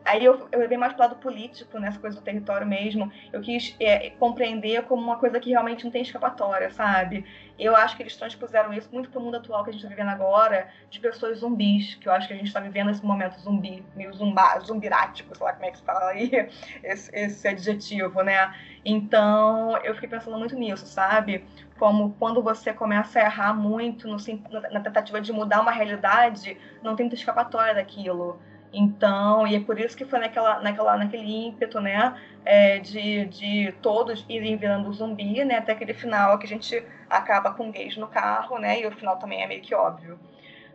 [0.06, 3.12] Aí eu, eu levei mais para o lado político, nessa coisa do território mesmo.
[3.32, 7.26] Eu quis é, compreender como uma coisa que realmente não tem escapatória, sabe?
[7.58, 9.96] Eu acho que eles transpuseram isso muito para o mundo atual que a gente está
[9.96, 13.40] vivendo agora, de pessoas zumbis, que eu acho que a gente está vivendo esse momento
[13.40, 16.32] zumbi, meio zumba, zumbirático, sei lá como é que se fala aí,
[16.84, 18.54] esse, esse adjetivo, né?
[18.84, 21.46] Então, eu fiquei pensando muito nisso, sabe?
[21.80, 24.18] Como quando você começa a errar muito no,
[24.72, 28.40] na tentativa de mudar uma realidade, não tem muita escapatória daquilo.
[28.74, 33.72] Então, e é por isso que foi naquela, naquela, naquele ímpeto, né, é, de, de
[33.84, 38.08] todos irem virando zumbi, né, até aquele final que a gente acaba com gays no
[38.08, 40.20] carro, né, e o final também é meio que óbvio.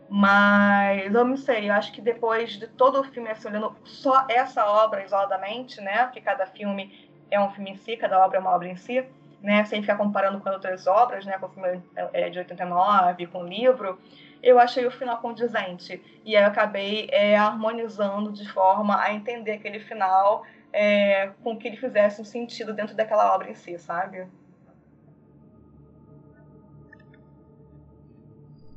[0.07, 4.25] Mas eu não sei, eu acho que depois de todo o filme, assim, olhando só
[4.29, 8.39] essa obra isoladamente, né, porque cada filme é um filme em si, cada obra é
[8.41, 9.05] uma obra em si,
[9.43, 11.81] né, sem ficar comparando com outras obras, né, com o filme
[12.13, 13.99] é, de 89, com o livro,
[14.41, 16.01] eu achei o final condizente.
[16.25, 21.67] E aí eu acabei é, harmonizando de forma a entender aquele final é, com que
[21.67, 24.27] ele fizesse um sentido dentro daquela obra em si, sabe?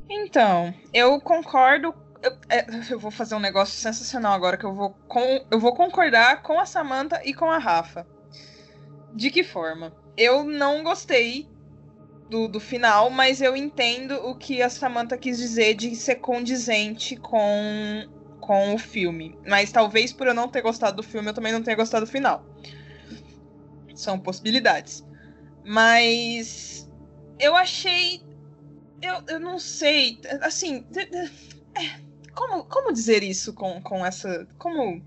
[0.08, 1.94] Então, eu concordo.
[2.22, 5.74] Eu, é, eu, vou fazer um negócio sensacional agora que eu vou, com, eu vou
[5.74, 8.06] concordar com a Samantha e com a Rafa.
[9.14, 9.92] De que forma?
[10.16, 11.48] Eu não gostei
[12.33, 17.14] do, do final, mas eu entendo o que a Samantha quis dizer de ser condizente
[17.14, 18.09] com,
[18.41, 19.39] com o filme.
[19.47, 22.11] Mas talvez por eu não ter gostado do filme, eu também não tenha gostado do
[22.11, 22.43] final.
[23.95, 25.05] São possibilidades.
[25.62, 26.91] Mas
[27.39, 28.22] eu achei.
[29.03, 30.18] Eu, eu não sei.
[30.41, 30.87] Assim.
[31.74, 32.01] É,
[32.35, 34.49] como, como dizer isso com, com essa.
[34.57, 35.05] Como,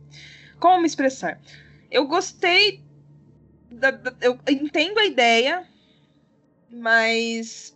[0.60, 1.42] como me expressar?
[1.90, 2.86] Eu gostei.
[3.72, 5.68] Da, da, eu entendo a ideia
[6.76, 7.76] mas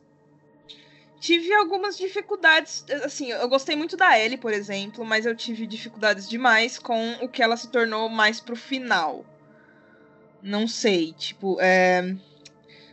[1.20, 2.86] tive algumas dificuldades.
[3.04, 7.30] Assim, eu gostei muito da Ellie, por exemplo, mas eu tive dificuldades demais com o
[7.30, 9.26] que ela se tornou mais pro final.
[10.42, 12.16] Não sei, tipo, é...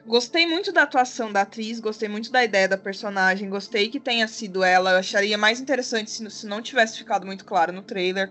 [0.04, 4.28] Gostei muito da atuação da atriz, gostei muito da ideia da personagem, gostei que tenha
[4.28, 4.92] sido ela.
[4.92, 8.30] Eu acharia mais interessante se, se não tivesse ficado muito claro no trailer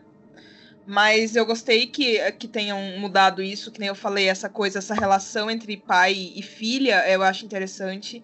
[0.86, 4.94] mas eu gostei que, que tenham mudado isso, que nem eu falei, essa coisa, essa
[4.94, 8.24] relação entre pai e filha, eu acho interessante.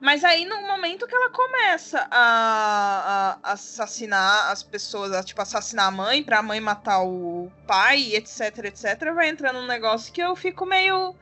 [0.00, 5.88] Mas aí, no momento que ela começa a, a assassinar as pessoas, a, tipo, assassinar
[5.88, 10.34] a mãe, pra mãe matar o pai, etc, etc, vai entrando um negócio que eu
[10.34, 11.14] fico meio.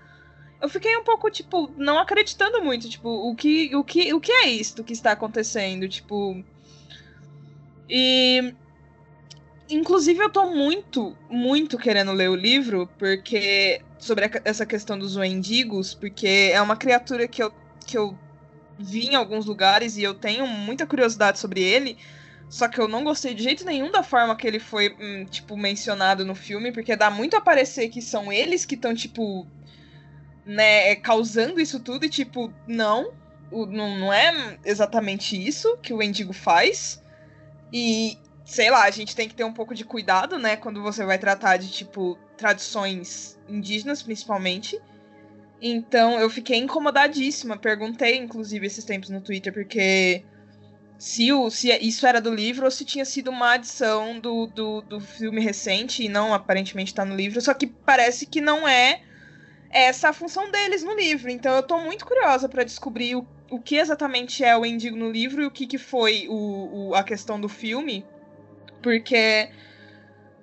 [0.61, 4.33] Eu fiquei um pouco, tipo, não acreditando muito, tipo, o que, o que, o que
[4.33, 6.45] é isso que está acontecendo, tipo.
[7.89, 8.55] E
[9.71, 13.83] Inclusive, eu tô muito, muito querendo ler o livro, porque.
[13.99, 17.53] Sobre a, essa questão dos wendigos, porque é uma criatura que eu,
[17.85, 18.17] que eu
[18.79, 21.99] vi em alguns lugares e eu tenho muita curiosidade sobre ele.
[22.49, 25.57] Só que eu não gostei de jeito nenhum da forma que ele foi, hum, tipo,
[25.57, 29.47] mencionado no filme, porque dá muito a parecer que são eles que estão, tipo,
[30.47, 33.13] né, causando isso tudo, e, tipo, não,
[33.51, 37.03] o, não, não é exatamente isso que o Endigo faz.
[37.71, 38.17] E,
[38.49, 41.19] sei lá, a gente tem que ter um pouco de cuidado, né, quando você vai
[41.19, 44.81] tratar de, tipo, tradições indígenas, principalmente.
[45.61, 47.59] Então, eu fiquei incomodadíssima.
[47.59, 50.25] Perguntei, inclusive, esses tempos no Twitter, porque
[50.97, 54.81] se, o, se isso era do livro ou se tinha sido uma adição do, do,
[54.81, 57.43] do filme recente e não aparentemente tá no livro.
[57.43, 59.03] Só que parece que não é
[59.71, 61.31] essa a função deles no livro.
[61.31, 65.11] Então, eu tô muito curiosa para descobrir o, o que exatamente é o Endigo no
[65.11, 68.07] livro e o que, que foi o, o a questão do filme
[68.83, 69.51] porque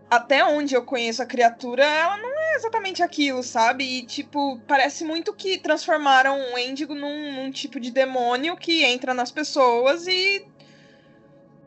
[0.09, 3.83] até onde eu conheço a criatura, ela não é exatamente aquilo, sabe?
[3.83, 9.13] E, tipo, parece muito que transformaram o Endigo num, num tipo de demônio que entra
[9.13, 10.45] nas pessoas e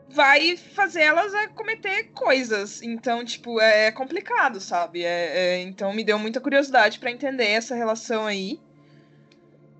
[0.09, 2.81] vai fazer elas a cometer coisas.
[2.81, 5.03] Então, tipo, é complicado, sabe?
[5.03, 8.59] É, é, então me deu muita curiosidade para entender essa relação aí.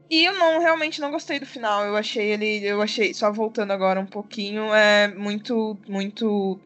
[0.10, 1.86] E eu não realmente não gostei do final.
[1.86, 6.60] Eu achei ele, eu achei só voltando agora um pouquinho, é muito muito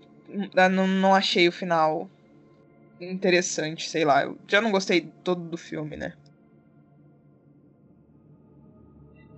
[0.71, 2.09] não, não achei o final
[2.99, 4.23] interessante, sei lá.
[4.23, 6.13] Eu já não gostei todo do filme, né?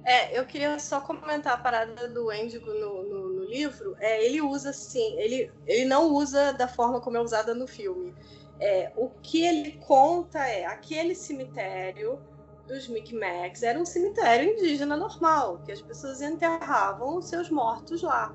[0.05, 3.95] É, eu queria só comentar a parada do Endigo no, no, no, livro.
[3.99, 8.13] É, ele usa assim, ele, ele não usa da forma como é usada no filme.
[8.59, 12.19] É, o que ele conta é aquele cemitério
[12.67, 18.33] dos Micmacs era um cemitério indígena normal, que as pessoas enterravam os seus mortos lá.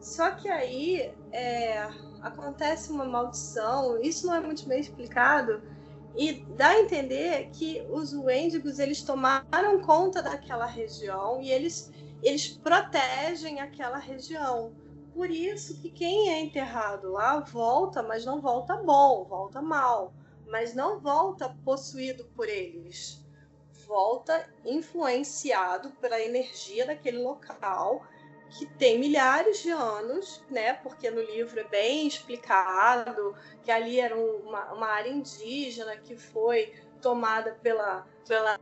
[0.00, 1.88] Só que aí é,
[2.20, 5.62] acontece uma maldição, isso não é muito bem explicado,
[6.16, 11.92] E dá a entender que os Wendigos eles tomaram conta daquela região e eles,
[12.22, 14.74] eles protegem aquela região.
[15.14, 20.12] Por isso que quem é enterrado lá volta, mas não volta bom, volta mal,
[20.46, 23.24] mas não volta possuído por eles.
[23.86, 28.04] Volta influenciado pela energia daquele local
[28.50, 30.74] que tem milhares de anos, né?
[30.74, 36.72] Porque no livro é bem explicado que ali era uma, uma área indígena que foi
[37.00, 38.58] tomada pela, pela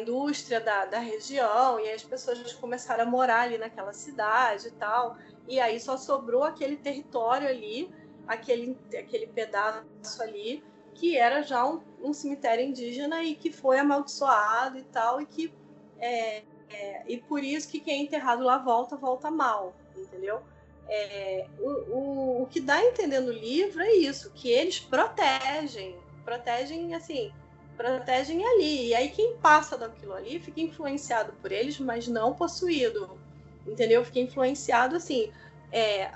[0.00, 5.16] indústria da, da região e as pessoas começaram a morar ali naquela cidade e tal.
[5.46, 7.90] E aí só sobrou aquele território ali,
[8.26, 10.64] aquele, aquele pedaço ali,
[10.94, 15.54] que era já um, um cemitério indígena e que foi amaldiçoado e tal, e que
[16.00, 20.40] é, é, e por isso que quem é enterrado lá volta, volta mal, entendeu?
[20.88, 25.98] É, o, o, o que dá a entender no livro é isso, que eles protegem,
[26.24, 27.32] protegem assim,
[27.76, 28.88] protegem ali.
[28.88, 33.18] E aí quem passa daquilo ali fica influenciado por eles, mas não possuído,
[33.66, 34.04] entendeu?
[34.04, 35.30] Fica influenciado assim,
[35.70, 36.10] é,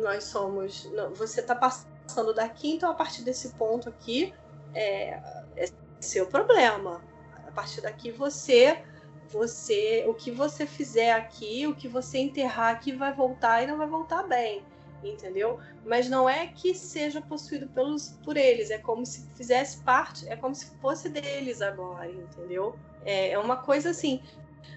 [0.00, 4.32] nós somos, você está passando daqui, então a partir desse ponto aqui
[4.74, 5.20] é,
[5.56, 5.68] é
[6.00, 7.02] seu problema.
[7.46, 8.82] A partir daqui você
[9.30, 13.76] você, o que você fizer aqui, o que você enterrar aqui vai voltar e não
[13.76, 14.62] vai voltar bem,
[15.02, 15.58] entendeu?
[15.84, 20.36] Mas não é que seja possuído pelos, por eles, é como se fizesse parte, é
[20.36, 22.76] como se fosse deles agora, entendeu?
[23.04, 24.20] É, é uma coisa assim,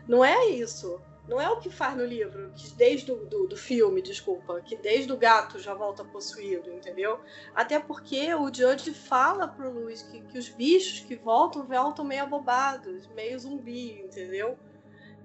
[0.07, 1.01] não é isso.
[1.29, 4.75] Não é o que faz no livro, que desde do, do, do, filme, desculpa, que
[4.75, 7.19] desde o gato já volta possuído, entendeu?
[7.53, 12.23] Até porque o Judge fala pro Luiz que, que os bichos que voltam, voltam meio
[12.23, 14.57] abobados, meio zumbi, entendeu?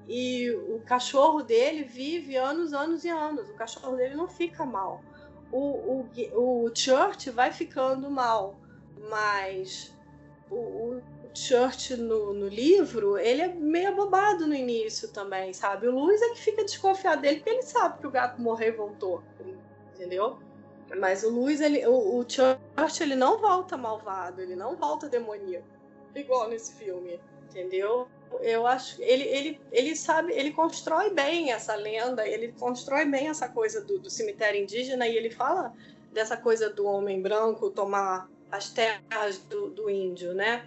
[0.07, 3.48] E o cachorro dele vive anos, anos e anos.
[3.48, 5.02] O cachorro dele não fica mal.
[5.50, 8.61] O, o, o Church vai ficando mal,
[9.09, 9.96] mas
[10.50, 11.02] o, o
[11.35, 15.89] Church no, no, livro, ele é meio abobado no início também, sabe?
[15.89, 18.76] O Luiz é que fica desconfiado dele porque ele sabe que o gato morreu e
[18.76, 19.22] voltou,
[19.95, 20.39] entendeu?
[20.97, 25.66] Mas o Luiz, ele, o, o Church, ele não volta malvado, ele não volta demoníaco,
[26.14, 27.20] igual nesse filme,
[27.51, 28.07] entendeu?
[28.41, 33.49] Eu acho ele, ele, ele sabe, ele constrói bem essa lenda, ele constrói bem essa
[33.49, 35.72] coisa do, do cemitério indígena e ele fala
[36.12, 40.64] dessa coisa do homem branco tomar as terras do, do índio, né?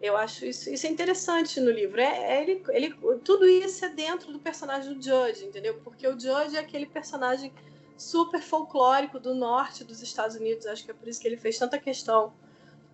[0.00, 2.00] Eu acho isso, isso é interessante no livro.
[2.00, 2.94] É, é, ele, ele,
[3.24, 5.80] tudo isso é dentro do personagem do Judge, entendeu?
[5.82, 7.52] Porque o Judge é aquele personagem
[7.96, 10.66] super folclórico do norte dos Estados Unidos.
[10.66, 12.34] Acho que é por isso que ele fez tanta questão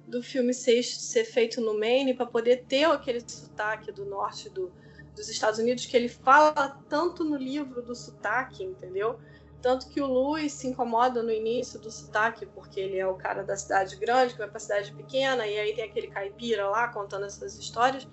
[0.07, 4.72] do filme ser, ser feito no Maine, para poder ter aquele sotaque do norte do,
[5.14, 9.18] dos Estados Unidos, que ele fala tanto no livro do sotaque, entendeu?
[9.63, 13.45] Tanto que o Luiz se incomoda no início do sotaque, porque ele é o cara
[13.45, 17.27] da cidade grande, que vai pra cidade pequena, e aí tem aquele caipira lá contando
[17.27, 18.07] essas histórias.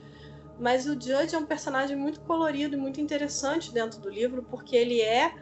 [0.59, 4.75] Mas o Judge é um personagem muito colorido e muito interessante dentro do livro, porque
[4.75, 5.33] ele é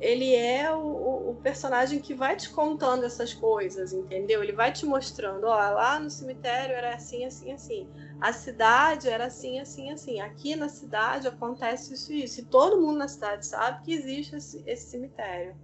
[0.00, 4.42] ele é o, o, personagem que vai te contando essas coisas, entendeu?
[4.42, 7.88] Ele vai te mostrando, ó, lá no cemitério era assim, assim, assim.
[8.20, 10.20] A cidade era assim, assim, assim.
[10.20, 12.40] Aqui na cidade acontece isso e isso.
[12.40, 15.56] E todo mundo na cidade sabe que existe esse, esse cemitério.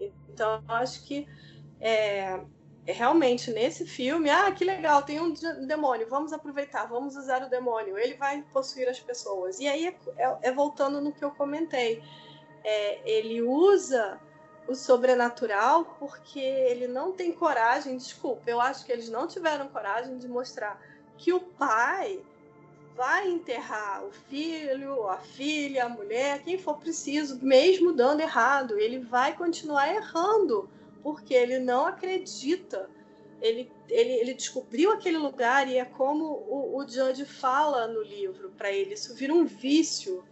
[0.00, 1.26] Então, eu acho que
[1.80, 2.40] é,
[2.86, 5.32] é realmente nesse filme, ah, que legal, tem um
[5.66, 9.58] demônio, vamos aproveitar, vamos usar o demônio, ele vai possuir as pessoas.
[9.58, 12.02] E aí é, é, é voltando no que eu comentei
[12.64, 14.18] é, ele usa
[14.66, 20.16] o sobrenatural porque ele não tem coragem, desculpa, eu acho que eles não tiveram coragem
[20.16, 20.80] de mostrar
[21.18, 22.20] que o pai
[22.96, 28.78] vai enterrar o filho, a filha, a mulher, quem for preciso, mesmo dando errado.
[28.78, 30.68] Ele vai continuar errando,
[31.02, 32.88] porque ele não acredita.
[33.40, 38.50] Ele, ele, ele descobriu aquele lugar e é como o, o Judge fala no livro
[38.56, 40.24] para ele: isso vira um vício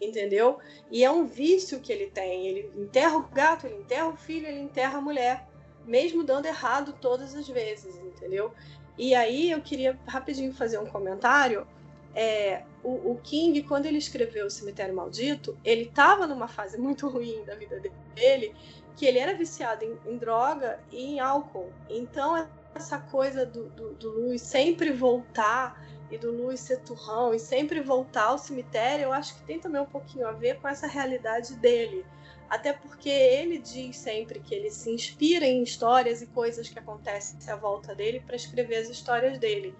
[0.00, 0.58] entendeu?
[0.90, 2.46] E é um vício que ele tem.
[2.46, 5.46] Ele enterra o gato, ele enterra o filho, ele enterra a mulher,
[5.84, 8.52] mesmo dando errado todas as vezes, entendeu?
[8.98, 11.66] E aí eu queria rapidinho fazer um comentário.
[12.14, 17.08] É, o, o, King, quando ele escreveu O Cemitério Maldito, ele estava numa fase muito
[17.08, 17.78] ruim da vida
[18.14, 18.54] dele,
[18.96, 21.70] que ele era viciado em, em droga e em álcool.
[21.90, 25.78] Então, essa coisa do, do, do Luiz sempre voltar
[26.10, 29.80] e do Luiz ser turrão e sempre voltar ao cemitério, eu acho que tem também
[29.80, 32.04] um pouquinho a ver com essa realidade dele.
[32.48, 37.38] Até porque ele diz sempre que ele se inspira em histórias e coisas que acontecem
[37.50, 39.74] à volta dele para escrever as histórias dele.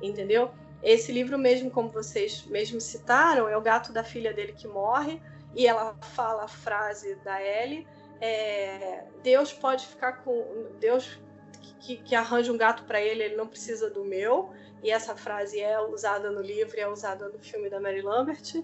[0.00, 0.52] Entendeu?
[0.82, 5.20] Esse livro mesmo, como vocês mesmo citaram, é o gato da filha dele que morre
[5.56, 7.86] e ela fala a frase da Ellie,
[8.20, 11.18] é, Deus pode ficar com Deus
[11.80, 14.52] que, que arranja um gato para ele, ele não precisa do meu.
[14.84, 18.62] E essa frase é usada no livro e é usada no filme da Mary Lambert.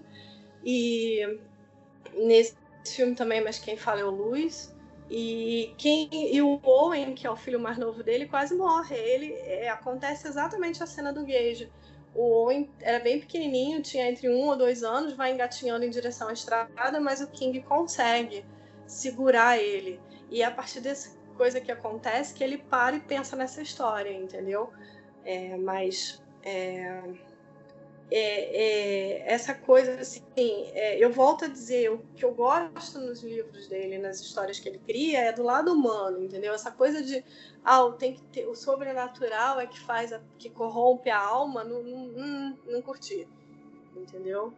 [0.63, 1.39] E
[2.13, 2.55] nesse
[2.85, 4.71] filme também, mas quem fala é o Luiz.
[5.09, 8.95] E, quem, e o Owen, que é o filho mais novo dele, quase morre.
[8.95, 11.71] Ele é, acontece exatamente a cena do Gage.
[12.13, 16.27] O Owen era bem pequenininho, tinha entre um ou dois anos, vai engatinhando em direção
[16.27, 18.45] à estrada, mas o King consegue
[18.85, 19.99] segurar ele.
[20.29, 24.13] E é a partir dessa coisa que acontece que ele para e pensa nessa história,
[24.13, 24.71] entendeu?
[25.23, 27.03] É, mas é,
[28.11, 30.21] é, é, essa coisa assim,
[30.73, 34.67] é, eu volto a dizer, o que eu gosto nos livros dele, nas histórias que
[34.67, 36.53] ele cria, é do lado humano, entendeu?
[36.53, 37.23] Essa coisa de
[37.63, 41.81] ah, tem que ter, o sobrenatural é que faz a, que corrompe a alma, não,
[41.83, 43.25] não, não, não curti,
[43.95, 44.53] entendeu?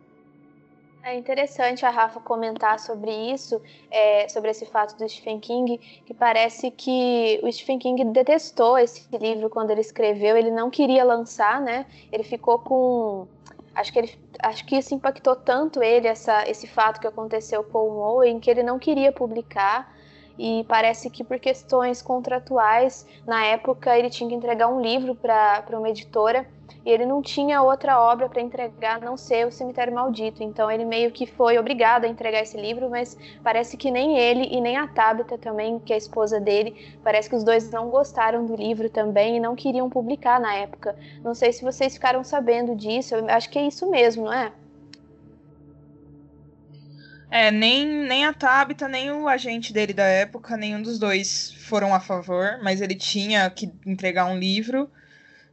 [1.06, 6.14] É interessante a Rafa comentar sobre isso, é, sobre esse fato do Stephen King, que
[6.14, 11.60] parece que o Stephen King detestou esse livro quando ele escreveu, ele não queria lançar,
[11.60, 11.86] né?
[12.10, 13.28] Ele ficou com
[13.76, 17.80] acho que ele acho que isso impactou tanto ele essa esse fato que aconteceu com
[17.80, 19.94] o Owen que ele não queria publicar
[20.38, 25.66] e parece que por questões contratuais na época ele tinha que entregar um livro para
[25.74, 26.48] uma editora
[26.86, 30.44] e ele não tinha outra obra para entregar a não ser o Cemitério Maldito.
[30.44, 34.48] Então ele meio que foi obrigado a entregar esse livro, mas parece que nem ele
[34.52, 37.90] e nem a Tabitha também, que é a esposa dele, parece que os dois não
[37.90, 40.96] gostaram do livro também e não queriam publicar na época.
[41.24, 44.52] Não sei se vocês ficaram sabendo disso, eu acho que é isso mesmo, não é?
[47.34, 51.92] É, nem, nem a Tabitha, nem o agente dele da época, nenhum dos dois foram
[51.92, 54.88] a favor, mas ele tinha que entregar um livro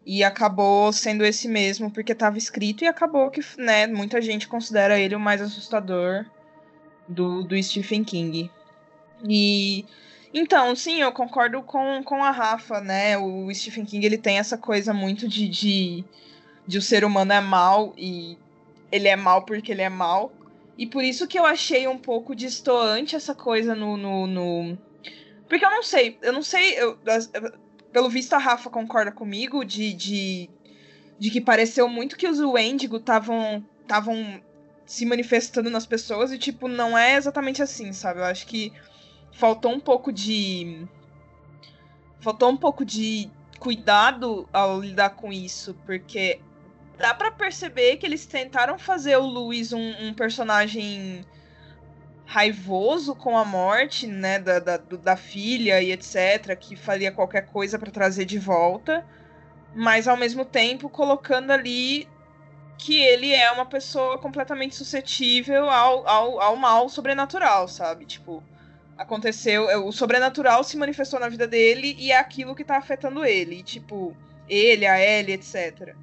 [0.04, 4.98] e acabou sendo esse mesmo, porque estava escrito, e acabou que, né, muita gente considera
[4.98, 6.24] ele o mais assustador
[7.06, 8.50] do, do Stephen King.
[9.28, 9.84] E.
[10.32, 13.18] Então, sim, eu concordo com, com a Rafa, né?
[13.18, 16.04] O Stephen King ele tem essa coisa muito de, de,
[16.66, 18.38] de o ser humano é mal e
[18.92, 20.32] ele é mal porque ele é mal.
[20.78, 23.96] E por isso que eu achei um pouco distoante essa coisa no.
[23.96, 24.78] no, no...
[25.48, 26.74] Porque eu não sei, eu não sei.
[26.78, 26.96] Eu,
[27.92, 30.50] pelo visto, a Rafa concorda comigo de, de,
[31.18, 34.40] de que pareceu muito que os Wendigo estavam estavam
[34.86, 38.20] se manifestando nas pessoas e, tipo, não é exatamente assim, sabe?
[38.20, 38.72] Eu acho que
[39.32, 40.86] faltou um pouco de.
[42.20, 46.40] Faltou um pouco de cuidado ao lidar com isso, porque
[46.98, 51.24] dá para perceber que eles tentaram fazer o Luiz um, um personagem
[52.30, 57.76] raivoso com a morte, né, da, da, da filha e etc, que faria qualquer coisa
[57.76, 59.04] para trazer de volta,
[59.74, 62.08] mas ao mesmo tempo colocando ali
[62.78, 68.06] que ele é uma pessoa completamente suscetível ao, ao, ao mal sobrenatural, sabe?
[68.06, 68.44] Tipo,
[68.96, 73.24] aconteceu, é, o sobrenatural se manifestou na vida dele e é aquilo que tá afetando
[73.24, 74.16] ele, tipo,
[74.48, 75.96] ele, a Ellie, etc.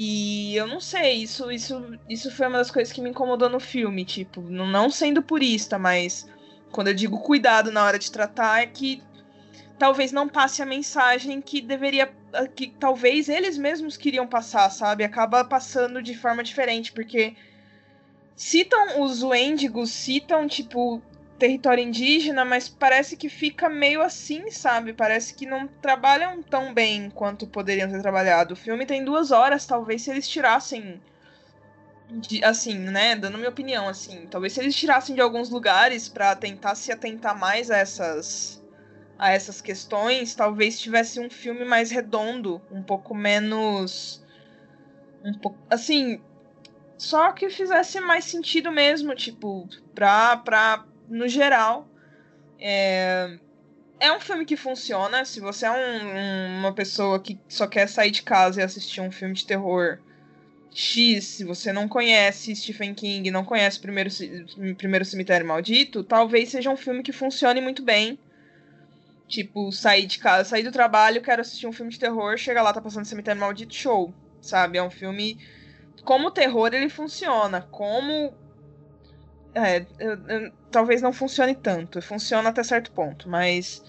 [0.00, 3.58] E eu não sei, isso, isso, isso foi uma das coisas que me incomodou no
[3.58, 6.24] filme, tipo, não sendo purista, mas
[6.70, 9.02] quando eu digo cuidado na hora de tratar, é que
[9.76, 12.14] talvez não passe a mensagem que deveria.
[12.54, 15.02] que talvez eles mesmos queriam passar, sabe?
[15.02, 17.34] Acaba passando de forma diferente, porque
[18.36, 21.02] citam os Wendigos, citam, tipo,
[21.38, 24.92] território indígena, mas parece que fica meio assim, sabe?
[24.92, 28.54] Parece que não trabalham tão bem quanto poderiam ter trabalhado.
[28.54, 31.00] O filme tem duas horas, talvez se eles tirassem.
[32.10, 33.14] De, assim, né?
[33.16, 34.26] Dando minha opinião, assim.
[34.30, 38.62] Talvez se eles tirassem de alguns lugares para tentar se atentar mais a essas.
[39.18, 44.24] a essas questões, talvez tivesse um filme mais redondo, um pouco menos.
[45.24, 45.58] Um pouco.
[45.70, 46.20] Assim.
[46.96, 51.88] Só que fizesse mais sentido mesmo, tipo, pra, pra no geral,
[52.58, 53.38] é,
[54.00, 55.24] é um filme que funciona.
[55.24, 59.10] Se você é um, uma pessoa que só quer sair de casa e assistir um
[59.10, 59.98] filme de terror
[60.70, 64.10] X, se você não conhece Stephen King, não conhece Primeiro,
[64.76, 68.18] Primeiro Cemitério Maldito, talvez seja um filme que funcione muito bem.
[69.26, 72.72] Tipo, sair de casa, sair do trabalho, quero assistir um filme de terror, chega lá,
[72.72, 74.14] tá passando Cemitério Maldito, show.
[74.40, 74.78] Sabe?
[74.78, 75.38] É um filme.
[76.04, 77.60] Como terror, ele funciona.
[77.60, 78.32] Como
[79.54, 82.00] é, eu, eu, talvez não funcione tanto.
[82.02, 83.82] Funciona até certo ponto, mas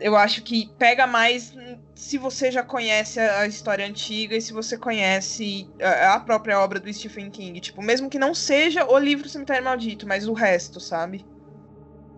[0.00, 1.54] eu acho que pega mais
[1.94, 6.92] se você já conhece a história antiga e se você conhece a própria obra do
[6.92, 7.60] Stephen King.
[7.60, 11.26] Tipo, mesmo que não seja o livro Cemitério Maldito, mas o resto, sabe?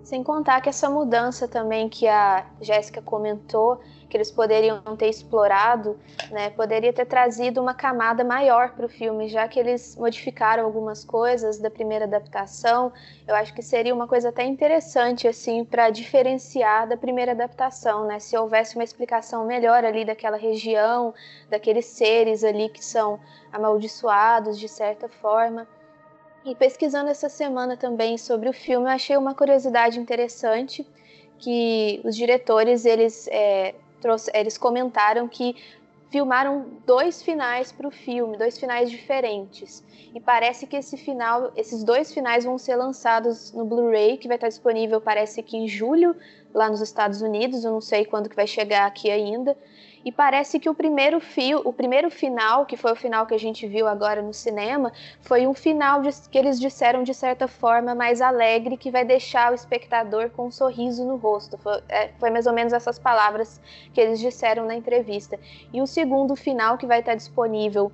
[0.04, 3.80] Sem contar que essa mudança também que a Jéssica comentou,
[4.10, 5.98] que eles poderiam ter explorado,
[6.30, 11.04] né, poderia ter trazido uma camada maior para o filme, já que eles modificaram algumas
[11.04, 12.92] coisas da primeira adaptação.
[13.26, 18.18] Eu acho que seria uma coisa até interessante assim para diferenciar da primeira adaptação, né?
[18.18, 21.14] Se houvesse uma explicação melhor ali daquela região,
[21.48, 23.20] daqueles seres ali que são
[23.52, 25.68] amaldiçoados de certa forma.
[26.44, 30.84] E pesquisando essa semana também sobre o filme, eu achei uma curiosidade interessante
[31.38, 35.54] que os diretores eles é, trouxe, eles comentaram que
[36.10, 39.84] filmaram dois finais para o filme, dois finais diferentes.
[40.12, 44.36] E parece que esse final, esses dois finais vão ser lançados no Blu-ray, que vai
[44.36, 46.16] estar disponível parece que em julho
[46.52, 49.56] lá nos Estados Unidos, eu não sei quando que vai chegar aqui ainda.
[50.04, 53.38] E parece que o primeiro fio, o primeiro final, que foi o final que a
[53.38, 57.94] gente viu agora no cinema, foi um final de, que eles disseram de certa forma
[57.94, 61.58] mais alegre, que vai deixar o espectador com um sorriso no rosto.
[61.58, 63.60] Foi, é, foi mais ou menos essas palavras
[63.92, 65.38] que eles disseram na entrevista.
[65.72, 67.92] E o segundo final, que vai estar disponível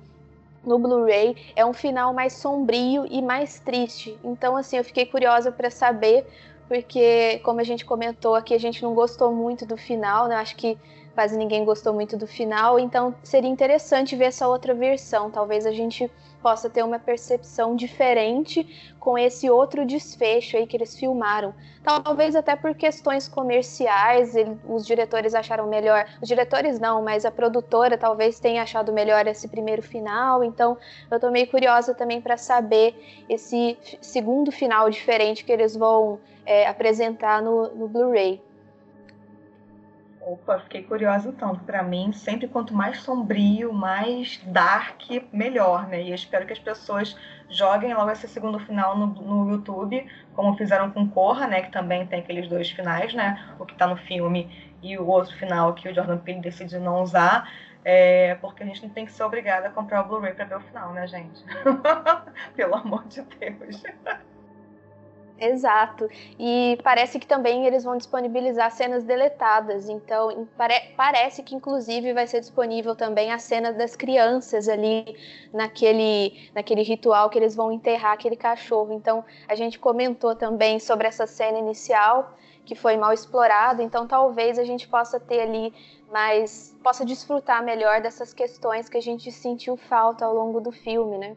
[0.63, 4.17] no Blu-ray é um final mais sombrio e mais triste.
[4.23, 6.25] Então, assim, eu fiquei curiosa para saber,
[6.67, 10.35] porque, como a gente comentou aqui, a gente não gostou muito do final, né?
[10.35, 10.77] Acho que
[11.17, 15.31] quase ninguém gostou muito do final, então seria interessante ver essa outra versão.
[15.31, 16.11] Talvez a gente
[16.43, 21.55] possa ter uma percepção diferente com esse outro desfecho aí que eles filmaram.
[21.83, 26.05] Talvez até por questões comerciais, ele, os diretores acharam melhor.
[26.21, 30.43] Os diretores não, mas a produtora talvez tenha achado melhor esse primeiro final.
[30.43, 30.77] Então,
[31.09, 32.93] eu tô meio curiosa também para saber
[33.27, 38.39] esse segundo final diferente que eles vão é, apresentar no, no Blu-ray.
[40.27, 41.55] Opa, fiquei curiosa então.
[41.55, 45.01] Para mim, sempre quanto mais sombrio, mais dark,
[45.31, 46.03] melhor, né?
[46.03, 47.15] E eu espero que as pessoas
[47.49, 50.05] joguem logo esse segundo final no, no YouTube,
[50.35, 51.61] como fizeram com Corra, né?
[51.61, 53.55] Que também tem aqueles dois finais, né?
[53.57, 57.01] O que tá no filme e o outro final que o Jordan Peele decidiu não
[57.01, 57.49] usar.
[57.85, 60.57] É, porque a gente não tem que ser obrigada a comprar o Blu-ray para ver
[60.57, 61.41] o final, né, gente?
[62.53, 63.81] Pelo amor de Deus.
[65.39, 66.09] Exato.
[66.39, 69.87] E parece que também eles vão disponibilizar cenas deletadas.
[69.87, 75.15] Então, pare parece que inclusive vai ser disponível também a cena das crianças ali
[75.53, 78.91] naquele, naquele ritual que eles vão enterrar aquele cachorro.
[78.93, 82.35] Então, a gente comentou também sobre essa cena inicial
[82.65, 83.83] que foi mal explorada.
[83.83, 85.73] Então, talvez a gente possa ter ali
[86.11, 91.17] mais possa desfrutar melhor dessas questões que a gente sentiu falta ao longo do filme,
[91.17, 91.35] né?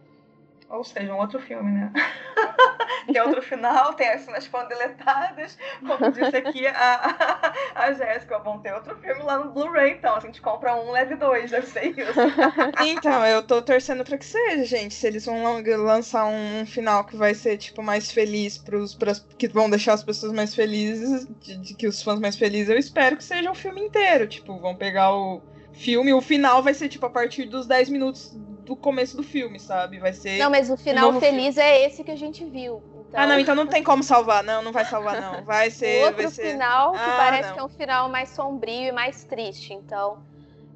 [0.71, 1.93] Ou seja, um outro filme, né?
[3.13, 5.59] tem outro final, tem as cenas foram deletadas.
[5.81, 10.15] Como disse aqui a, a, a Jéssica, vão ter outro filme lá no Blu-ray, então.
[10.15, 12.21] A gente compra um, leve dois, deve ser isso.
[12.87, 14.95] então, eu tô torcendo pra que seja, gente.
[14.95, 19.49] Se eles vão lançar um, final que vai ser, tipo, mais feliz pros, pras, que
[19.49, 23.17] vão deixar as pessoas mais felizes, de, de que os fãs mais felizes, eu espero
[23.17, 24.29] que seja o filme inteiro.
[24.29, 25.43] Tipo, vão pegar o
[25.73, 28.39] filme, o final vai ser, tipo, a partir dos 10 minutos
[28.71, 29.99] do começo do filme, sabe?
[29.99, 30.39] Vai ser.
[30.39, 31.69] Não, mas o final um feliz filme.
[31.69, 32.81] é esse que a gente viu.
[33.01, 33.21] Então...
[33.21, 34.45] Ah, não, então não tem como salvar.
[34.45, 35.45] Não, não vai salvar, não.
[35.45, 36.05] Vai ser.
[36.05, 36.53] outro vai ser...
[36.53, 37.55] final que ah, parece não.
[37.55, 39.75] que é um final mais sombrio e mais triste.
[39.75, 40.23] Então.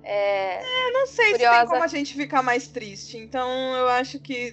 [0.02, 1.54] É, é não sei curiosa...
[1.54, 3.16] se tem como a gente ficar mais triste.
[3.16, 4.52] Então eu acho que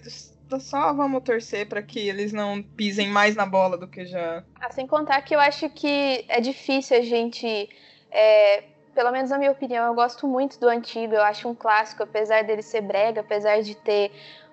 [0.60, 4.44] só vamos torcer para que eles não pisem mais na bola do que já.
[4.60, 7.68] Ah, sem contar que eu acho que é difícil a gente
[8.12, 8.64] é,
[8.94, 11.14] pelo menos na minha opinião, eu gosto muito do antigo.
[11.14, 14.12] Eu acho um clássico, apesar dele ser brega, apesar de ter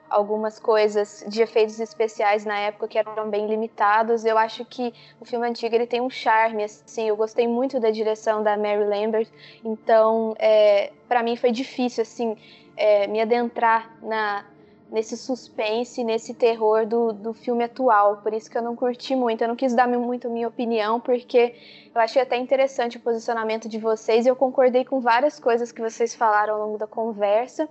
[0.09, 4.25] algumas coisas de efeitos especiais na época que eram bem limitados.
[4.25, 7.09] Eu acho que o filme antigo ele tem um charme, assim.
[7.09, 9.29] Eu gostei muito da direção da Mary Lambert,
[9.65, 12.37] então é, para mim foi difícil assim
[12.77, 14.45] é, me adentrar na
[14.91, 18.19] nesse suspense, nesse terror do, do filme atual.
[18.19, 19.43] Por isso que eu não curti muito.
[19.43, 21.55] Eu não quis dar muito minha opinião, porque
[21.95, 25.81] eu achei até interessante o posicionamento de vocês e eu concordei com várias coisas que
[25.81, 27.69] vocês falaram ao longo da conversa.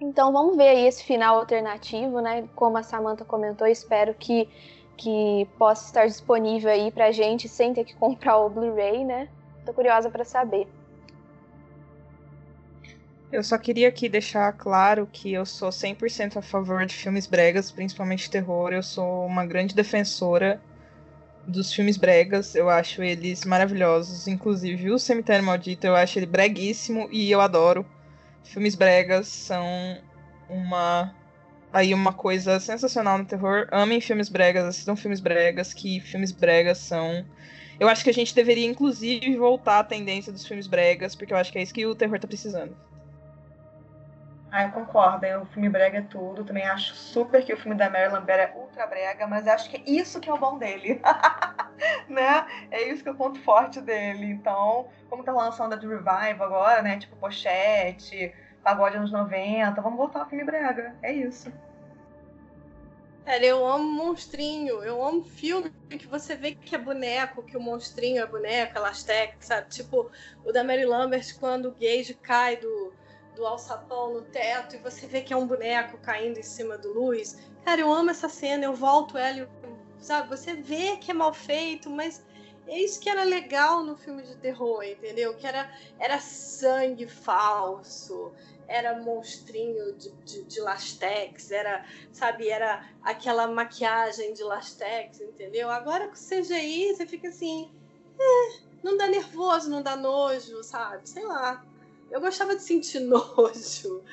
[0.00, 2.48] Então vamos ver aí esse final alternativo, né?
[2.56, 4.48] Como a Samantha comentou, espero que,
[4.96, 9.28] que possa estar disponível aí pra gente sem ter que comprar o Blu-ray, né?
[9.64, 10.66] Tô curiosa para saber.
[13.32, 17.70] Eu só queria aqui deixar claro que eu sou 100% a favor de filmes bregas,
[17.70, 18.72] principalmente terror.
[18.72, 20.60] Eu sou uma grande defensora
[21.46, 22.56] dos filmes bregas.
[22.56, 24.26] Eu acho eles maravilhosos.
[24.26, 27.86] Inclusive, o Cemitério Maldito, eu acho ele breguíssimo e eu adoro.
[28.42, 29.64] Filmes bregas são
[30.48, 31.14] uma
[31.72, 33.68] aí uma coisa sensacional no terror.
[33.70, 37.24] Amem filmes bregas, assistam filmes bregas, que filmes bregas são
[37.78, 41.36] eu acho que a gente deveria, inclusive, voltar à tendência dos filmes bregas, porque eu
[41.38, 42.76] acho que é isso que o terror tá precisando.
[44.52, 45.26] Ah, eu concordo.
[45.42, 46.44] O filme brega é tudo.
[46.44, 49.76] Também acho super que o filme da Mary Lambert é ultra brega, mas acho que
[49.76, 51.00] é isso que é o bom dele.
[52.08, 52.46] né?
[52.70, 54.26] É isso que é o ponto forte dele.
[54.26, 56.98] Então, como tá lançando a de Revive agora, né?
[56.98, 60.96] Tipo, pochete, pagode anos 90, vamos voltar ao filme brega.
[61.02, 61.52] É isso.
[63.24, 67.60] Cara, eu amo monstrinho, eu amo filme que você vê que é boneco, que o
[67.60, 69.68] monstrinho é boneco, Elastec, sabe?
[69.68, 70.10] Tipo
[70.44, 72.92] o da Mary Lambert quando o Gage cai do,
[73.34, 76.92] do alçapão no teto e você vê que é um boneco caindo em cima do
[76.92, 77.38] Luz.
[77.64, 79.48] Cara, eu amo essa cena, eu volto ela,
[79.98, 80.28] sabe?
[80.28, 82.24] Você vê que é mal feito, mas
[82.66, 85.34] é isso que era legal no filme de terror, entendeu?
[85.36, 88.32] Que era, era sangue falso,
[88.68, 95.68] era monstrinho de, de, de, lastex, era, sabe, era aquela maquiagem de lastex, entendeu?
[95.68, 97.68] Agora com CGI você fica assim,
[98.18, 101.08] é, não dá nervoso, não dá nojo, sabe?
[101.08, 101.64] Sei lá.
[102.10, 104.04] Eu gostava de sentir nojo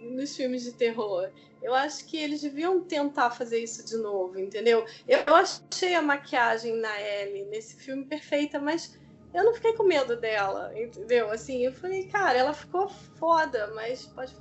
[0.00, 1.30] nos filmes de terror.
[1.62, 4.84] Eu acho que eles deviam tentar fazer isso de novo, entendeu?
[5.06, 8.98] Eu achei a maquiagem na Ellie nesse filme perfeita, mas
[9.34, 11.30] eu não fiquei com medo dela, entendeu?
[11.30, 14.34] Assim, eu falei, cara, ela ficou foda, mas pode.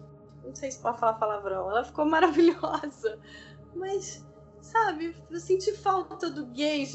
[0.43, 1.69] Não sei se pode falar palavrão.
[1.69, 3.19] Ela ficou maravilhosa.
[3.75, 4.25] Mas,
[4.61, 6.85] sabe, eu senti falta do gay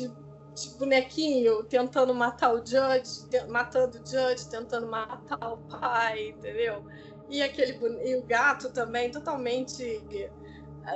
[0.55, 6.85] de, bonequinho tentando matar o Judge, matando o Judge, tentando matar o pai, entendeu?
[7.29, 10.03] E aquele e o gato também, totalmente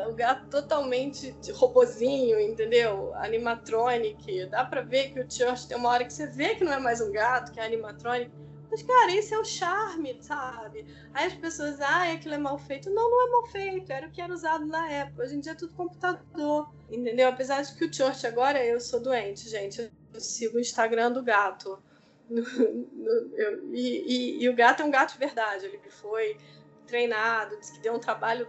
[0.09, 3.15] o gato totalmente robozinho, entendeu?
[3.17, 4.47] Animatronic.
[4.47, 6.81] Dá pra ver que o Church tem uma hora que você vê que não é
[6.81, 8.31] mais um gato, que é animatronic.
[8.75, 10.85] Mas, cara, esse é o charme, sabe?
[11.13, 12.91] Aí as pessoas, ah, aquilo é mal feito.
[12.91, 13.93] Não, não é mal feito.
[13.93, 15.23] Era o que era usado na época.
[15.23, 17.29] Hoje em dia é tudo computador, entendeu?
[17.29, 19.93] Apesar de que o Church agora, eu sou doente, gente.
[20.13, 21.81] Eu sigo o Instagram do gato.
[22.27, 25.67] No, no, eu, e, e, e o gato é um gato de verdade.
[25.67, 26.39] Ele foi
[26.87, 28.49] treinado, disse que deu um trabalho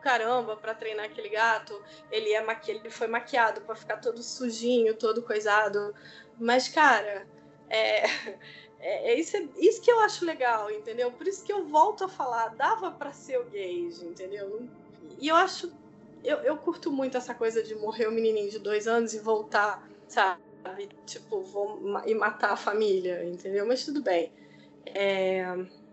[0.00, 1.82] caramba para treinar aquele gato.
[2.08, 2.70] Ele é maqui...
[2.70, 5.92] ele foi maquiado para ficar todo sujinho, todo coisado.
[6.38, 7.26] Mas, cara,
[7.68, 8.04] é...
[8.86, 11.10] é, é isso, é isso que eu acho legal, entendeu?
[11.12, 14.68] Por isso que eu volto a falar, dava para ser o gage, entendeu?
[15.18, 15.72] E eu acho.
[16.24, 19.88] Eu, eu curto muito essa coisa de morrer o menininho de dois anos e voltar,
[20.08, 20.88] sabe?
[21.06, 23.66] Tipo, vou e matar a família, entendeu?
[23.66, 24.32] Mas tudo bem.
[24.86, 25.44] É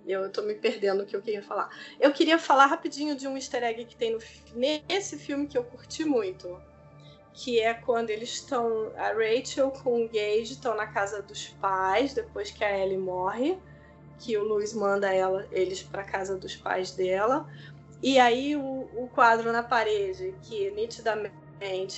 [0.05, 1.69] eu tô me perdendo o que eu queria falar.
[1.99, 4.19] Eu queria falar rapidinho de um easter egg que tem no,
[4.53, 6.61] nesse filme que eu curti muito.
[7.33, 8.91] Que é quando eles estão.
[8.95, 13.57] A Rachel com o Gage estão na casa dos pais, depois que a Ellie morre.
[14.19, 17.47] Que o Luiz manda ela, eles para casa dos pais dela.
[18.01, 21.33] E aí o, o quadro na parede, que nitidamente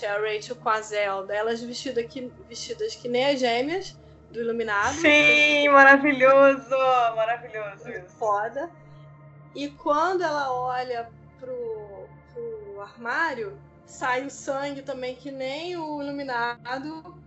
[0.05, 3.97] é a Rachel com a Zelda, elas vestidas que, vestidas que nem as gêmeas
[4.29, 4.93] do Iluminado.
[4.95, 6.77] Sim, maravilhoso!
[7.15, 8.15] Maravilhoso isso.
[8.17, 8.69] Foda.
[9.55, 11.09] E quando ela olha
[11.39, 17.23] pro, pro armário, sai o sangue também, que nem o Iluminado.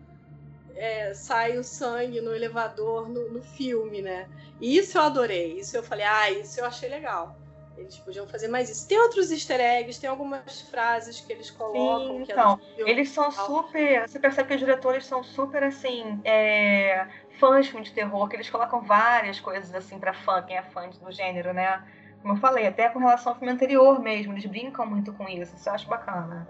[0.75, 4.29] É, sai o sangue no elevador no, no filme, né?
[4.61, 5.59] E isso eu adorei.
[5.59, 7.37] Isso eu falei, ah, isso eu achei legal.
[7.77, 8.89] Eles podiam fazer mais isso.
[8.89, 12.19] Tem outros easter eggs, tem algumas frases que eles colocam.
[12.19, 14.09] Sim, que então, é eles são super.
[14.09, 16.21] Você percebe que os diretores são super assim.
[16.25, 17.07] É,
[17.39, 21.13] fãs de terror, que eles colocam várias coisas assim para fã, quem é fã do
[21.13, 21.83] gênero, né?
[22.23, 25.55] Como eu falei, até com relação ao filme anterior mesmo, eles brincam muito com isso.
[25.55, 26.49] Isso eu acho bacana.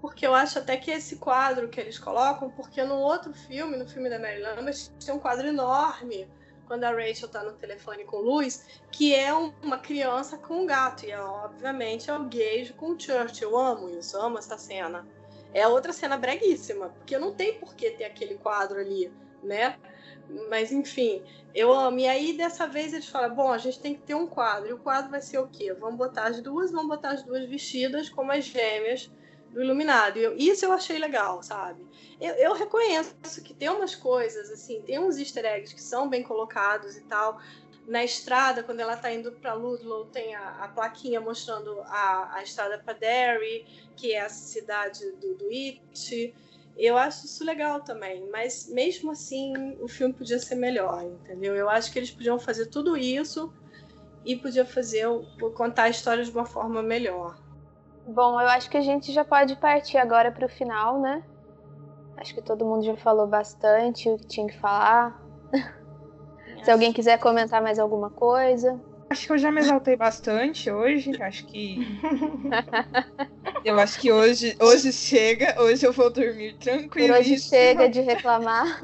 [0.00, 3.88] Porque eu acho até que esse quadro que eles colocam, porque no outro filme, no
[3.88, 6.28] filme da Mary Lambert, tem um quadro enorme
[6.66, 11.06] quando a Rachel tá no telefone com Luz, que é uma criança com um gato.
[11.06, 13.42] E é, obviamente é o Gage com o Church.
[13.42, 15.06] Eu amo isso, eu amo essa cena.
[15.54, 19.12] É outra cena breguíssima, porque não tem por que ter aquele quadro ali,
[19.42, 19.78] né?
[20.48, 21.22] Mas enfim,
[21.54, 21.98] eu amo.
[21.98, 24.68] E aí dessa vez eles falam: bom, a gente tem que ter um quadro.
[24.68, 25.72] E o quadro vai ser o quê?
[25.72, 29.10] Vamos botar as duas, vamos botar as duas vestidas como as gêmeas
[29.50, 30.18] do Iluminado.
[30.18, 31.84] Eu, isso eu achei legal, sabe?
[32.20, 36.22] Eu, eu, reconheço que tem umas coisas, assim, tem uns easter eggs que são bem
[36.22, 37.40] colocados e tal.
[37.86, 42.42] Na estrada, quando ela tá indo para Ludlow, tem a, a, plaquinha mostrando a, a
[42.42, 43.64] estrada para Derry,
[43.96, 46.34] que é a cidade do, do It.
[46.76, 51.54] Eu acho isso legal também, mas mesmo assim o filme podia ser melhor, entendeu?
[51.56, 53.50] Eu acho que eles podiam fazer tudo isso
[54.24, 55.06] e podia fazer
[55.54, 57.34] contar a história de uma forma melhor.
[58.04, 61.22] Bom, eu acho que a gente já pode partir agora para o final, né?
[62.16, 65.18] Acho que todo mundo já falou bastante o que tinha que falar.
[66.62, 68.80] Se alguém quiser comentar mais alguma coisa.
[69.08, 71.12] Acho que eu já me exaltei bastante hoje.
[71.22, 71.78] Acho que
[73.64, 77.14] Eu acho que hoje, hoje chega, hoje eu vou dormir tranquilo.
[77.14, 78.82] Hoje chega de reclamar.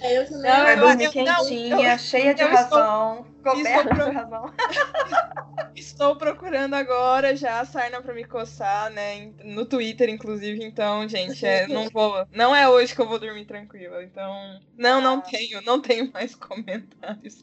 [0.00, 0.42] É, eu também.
[0.42, 4.14] Vai eu- dormir eu- quentinha, não, eu- cheia de eu estou- razão, coberta estou- de
[4.16, 4.52] razão.
[5.74, 9.32] Estou procurando agora já a sarna pra me coçar, né?
[9.42, 10.62] No Twitter, inclusive.
[10.62, 12.26] Então, gente, é, não vou.
[12.30, 14.02] Não é hoje que eu vou dormir tranquila.
[14.04, 14.60] Então.
[14.76, 15.22] Não, não Ah.
[15.22, 17.42] tenho, não tenho mais comentários.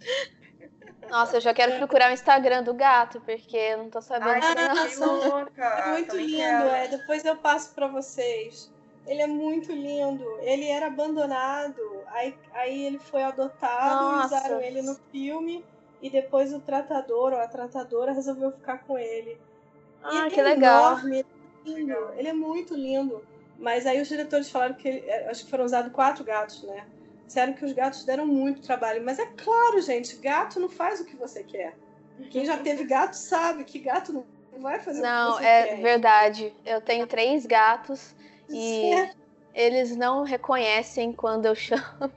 [1.10, 4.44] Nossa, eu já quero procurar o Instagram do gato, porque eu não tô sabendo.
[4.46, 5.64] Ai, que louca.
[5.64, 6.68] É muito também lindo, quero.
[6.70, 6.88] é.
[6.88, 8.72] Depois eu passo pra vocês.
[9.08, 10.24] Ele é muito lindo.
[10.42, 11.80] Ele era abandonado.
[12.08, 14.36] Aí, aí ele foi adotado, Nossa.
[14.38, 15.66] usaram ele no filme.
[16.02, 19.38] E depois o tratador ou a tratadora resolveu ficar com ele.
[20.04, 20.92] Ah, ele que é legal.
[21.00, 21.26] enorme,
[21.66, 22.14] lindo.
[22.16, 23.22] Ele é muito lindo.
[23.58, 26.86] Mas aí os diretores falaram que ele- é, acho que foram usados quatro gatos, né?
[27.30, 29.06] Disseram que os gatos deram muito trabalho.
[29.06, 31.78] Mas é claro, gente, gato não faz o que você quer.
[32.32, 34.26] Quem já teve gato sabe que gato não
[34.60, 35.82] vai fazer o Não, que você é quer.
[35.84, 36.54] verdade.
[36.66, 38.16] Eu tenho três gatos
[38.50, 39.12] e É.
[39.54, 41.84] eles não reconhecem quando eu chamo.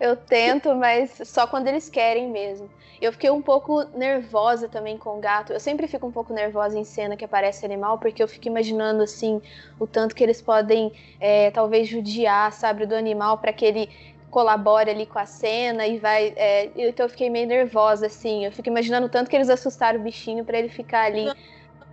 [0.00, 2.70] Eu tento, mas só quando eles querem mesmo.
[3.02, 5.52] Eu fiquei um pouco nervosa também com o gato.
[5.52, 9.02] Eu sempre fico um pouco nervosa em cena que aparece animal, porque eu fico imaginando
[9.02, 9.42] assim
[9.78, 10.90] o tanto que eles podem
[11.20, 13.90] é, talvez judiar, sabe, do animal para que ele
[14.30, 16.32] colabore ali com a cena e vai.
[16.36, 18.44] é, então eu fiquei meio nervosa assim.
[18.44, 21.26] Eu fico imaginando tanto que eles assustaram o bichinho para ele ficar ali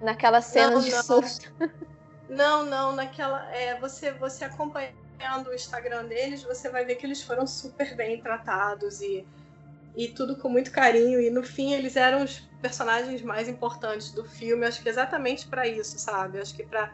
[0.02, 1.04] naquelas cenas Não, de não.
[1.04, 1.54] susto.
[2.28, 3.50] Não, não, naquela.
[3.54, 8.20] É, você, você acompanhando o Instagram deles, você vai ver que eles foram super bem
[8.20, 9.26] tratados e,
[9.96, 11.22] e tudo com muito carinho.
[11.22, 14.66] E no fim, eles eram os personagens mais importantes do filme.
[14.66, 16.40] Acho que exatamente para isso, sabe?
[16.40, 16.92] Acho que para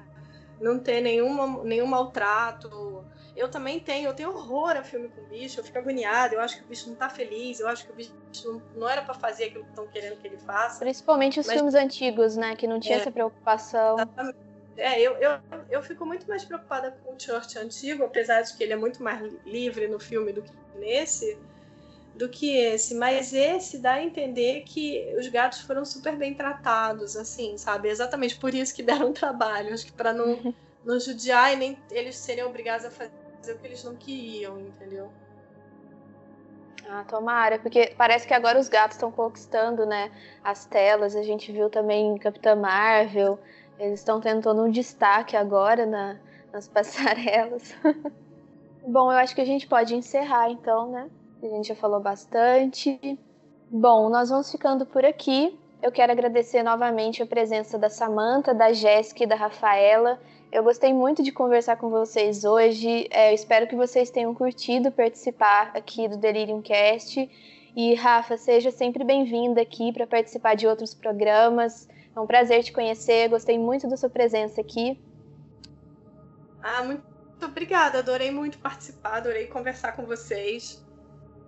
[0.59, 3.03] não ter nenhuma, nenhum maltrato.
[3.35, 6.57] Eu também tenho, eu tenho horror a filme com bicho, eu fico agoniada, eu acho
[6.57, 8.11] que o bicho não tá feliz, eu acho que o bicho
[8.43, 10.79] não, não era para fazer aquilo que estão querendo que ele faça.
[10.79, 12.55] Principalmente os Mas- filmes antigos, né?
[12.55, 12.99] Que não tinha É.
[13.01, 13.95] essa preocupação.
[14.77, 15.39] É, eu, eu,
[15.69, 19.01] eu fico muito mais preocupada com o Church antigo, apesar de que ele é muito
[19.03, 21.37] mais livre no filme do que nesse,
[22.15, 22.95] do que esse.
[22.95, 27.89] Mas esse dá a entender que os gatos foram super bem tratados, assim, sabe?
[27.89, 29.73] Exatamente por isso que deram trabalho.
[29.73, 30.53] Acho que para não,
[30.83, 33.11] não judiar e nem eles serem obrigados a fazer
[33.49, 35.11] o que eles não queriam, entendeu?
[36.89, 40.11] Ah, tomara, porque parece que agora os gatos estão conquistando, né,
[40.43, 41.15] as telas.
[41.15, 43.39] A gente viu também Capitã Marvel.
[43.79, 46.19] Eles estão tendo todo um destaque agora na,
[46.51, 47.75] nas passarelas.
[48.85, 51.09] Bom, eu acho que a gente pode encerrar então, né?
[51.41, 52.99] A gente já falou bastante.
[53.69, 55.57] Bom, nós vamos ficando por aqui.
[55.81, 60.19] Eu quero agradecer novamente a presença da Samantha, da Jéssica e da Rafaela.
[60.51, 63.07] Eu gostei muito de conversar com vocês hoje.
[63.09, 67.29] É, espero que vocês tenham curtido participar aqui do Delirium Cast.
[67.73, 71.87] E Rafa, seja sempre bem-vinda aqui para participar de outros programas.
[72.13, 73.29] É um prazer te conhecer.
[73.29, 74.99] Gostei muito da sua presença aqui.
[76.61, 77.01] Ah, muito
[77.41, 77.99] obrigada.
[77.99, 80.85] Adorei muito participar, adorei conversar com vocês.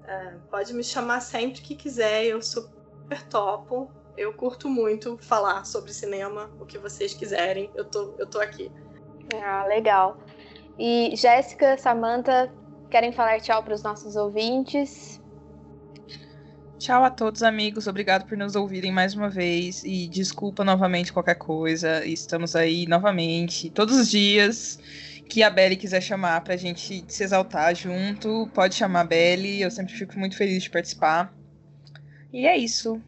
[0.08, 3.92] É, pode me chamar sempre que quiser, eu super topo.
[4.16, 8.72] Eu curto muito falar sobre cinema, o que vocês quiserem, eu tô, eu tô aqui.
[9.44, 10.18] Ah, legal.
[10.78, 12.52] E Jéssica, Samantha,
[12.90, 15.22] querem falar tchau para os nossos ouvintes?
[16.80, 17.88] Tchau a todos, amigos.
[17.88, 19.84] Obrigado por nos ouvirem mais uma vez.
[19.84, 22.06] E desculpa novamente qualquer coisa.
[22.06, 24.80] Estamos aí novamente, todos os dias
[25.30, 28.50] que a Belly quiser chamar pra gente se exaltar junto.
[28.54, 29.62] Pode chamar a Belly.
[29.62, 31.34] Eu sempre fico muito feliz de participar.
[32.32, 33.02] E é isso.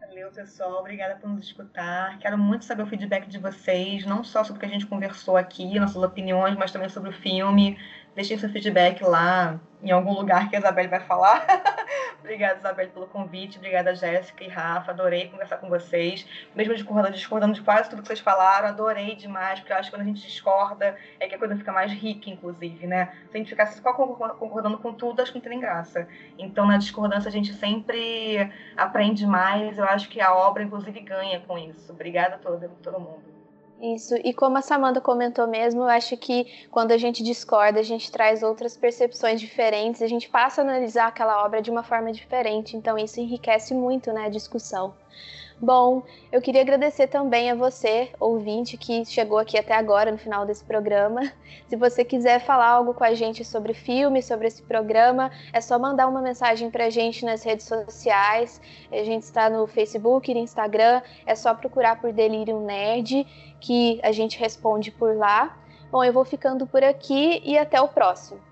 [0.00, 0.80] Valeu, pessoal.
[0.80, 2.18] Obrigada por nos escutar.
[2.18, 5.36] Quero muito saber o feedback de vocês, não só sobre o que a gente conversou
[5.36, 7.78] aqui, nossas opiniões, mas também sobre o filme.
[8.14, 11.44] Deixem seu feedback lá em algum lugar que a Isabelle vai falar.
[12.20, 13.58] Obrigada, Isabelle, pelo convite.
[13.58, 14.90] Obrigada, Jéssica e Rafa.
[14.90, 16.26] Adorei conversar com vocês.
[16.54, 19.96] Mesmo discordando, discordando de quase tudo que vocês falaram, adorei demais, porque eu acho que
[19.96, 23.14] quando a gente discorda é que a coisa fica mais rica, inclusive, né?
[23.30, 26.08] Se a gente ficasse só concordando com tudo, acho que não tem nem graça.
[26.36, 29.78] Então, na discordância, a gente sempre aprende mais.
[29.78, 31.92] Eu acho que a obra, inclusive, ganha com isso.
[31.92, 33.37] Obrigada a todo, todo mundo.
[33.80, 37.82] Isso, e como a Samantha comentou mesmo, eu acho que quando a gente discorda, a
[37.82, 42.10] gente traz outras percepções diferentes, a gente passa a analisar aquela obra de uma forma
[42.10, 44.94] diferente, então isso enriquece muito né, a discussão.
[45.60, 50.46] Bom, eu queria agradecer também a você, ouvinte, que chegou aqui até agora no final
[50.46, 51.32] desse programa.
[51.66, 55.76] Se você quiser falar algo com a gente sobre filme, sobre esse programa, é só
[55.76, 58.60] mandar uma mensagem pra gente nas redes sociais.
[58.92, 63.26] A gente está no Facebook e no Instagram, é só procurar por Delirium Nerd,
[63.60, 65.58] que a gente responde por lá.
[65.90, 68.47] Bom, eu vou ficando por aqui e até o próximo.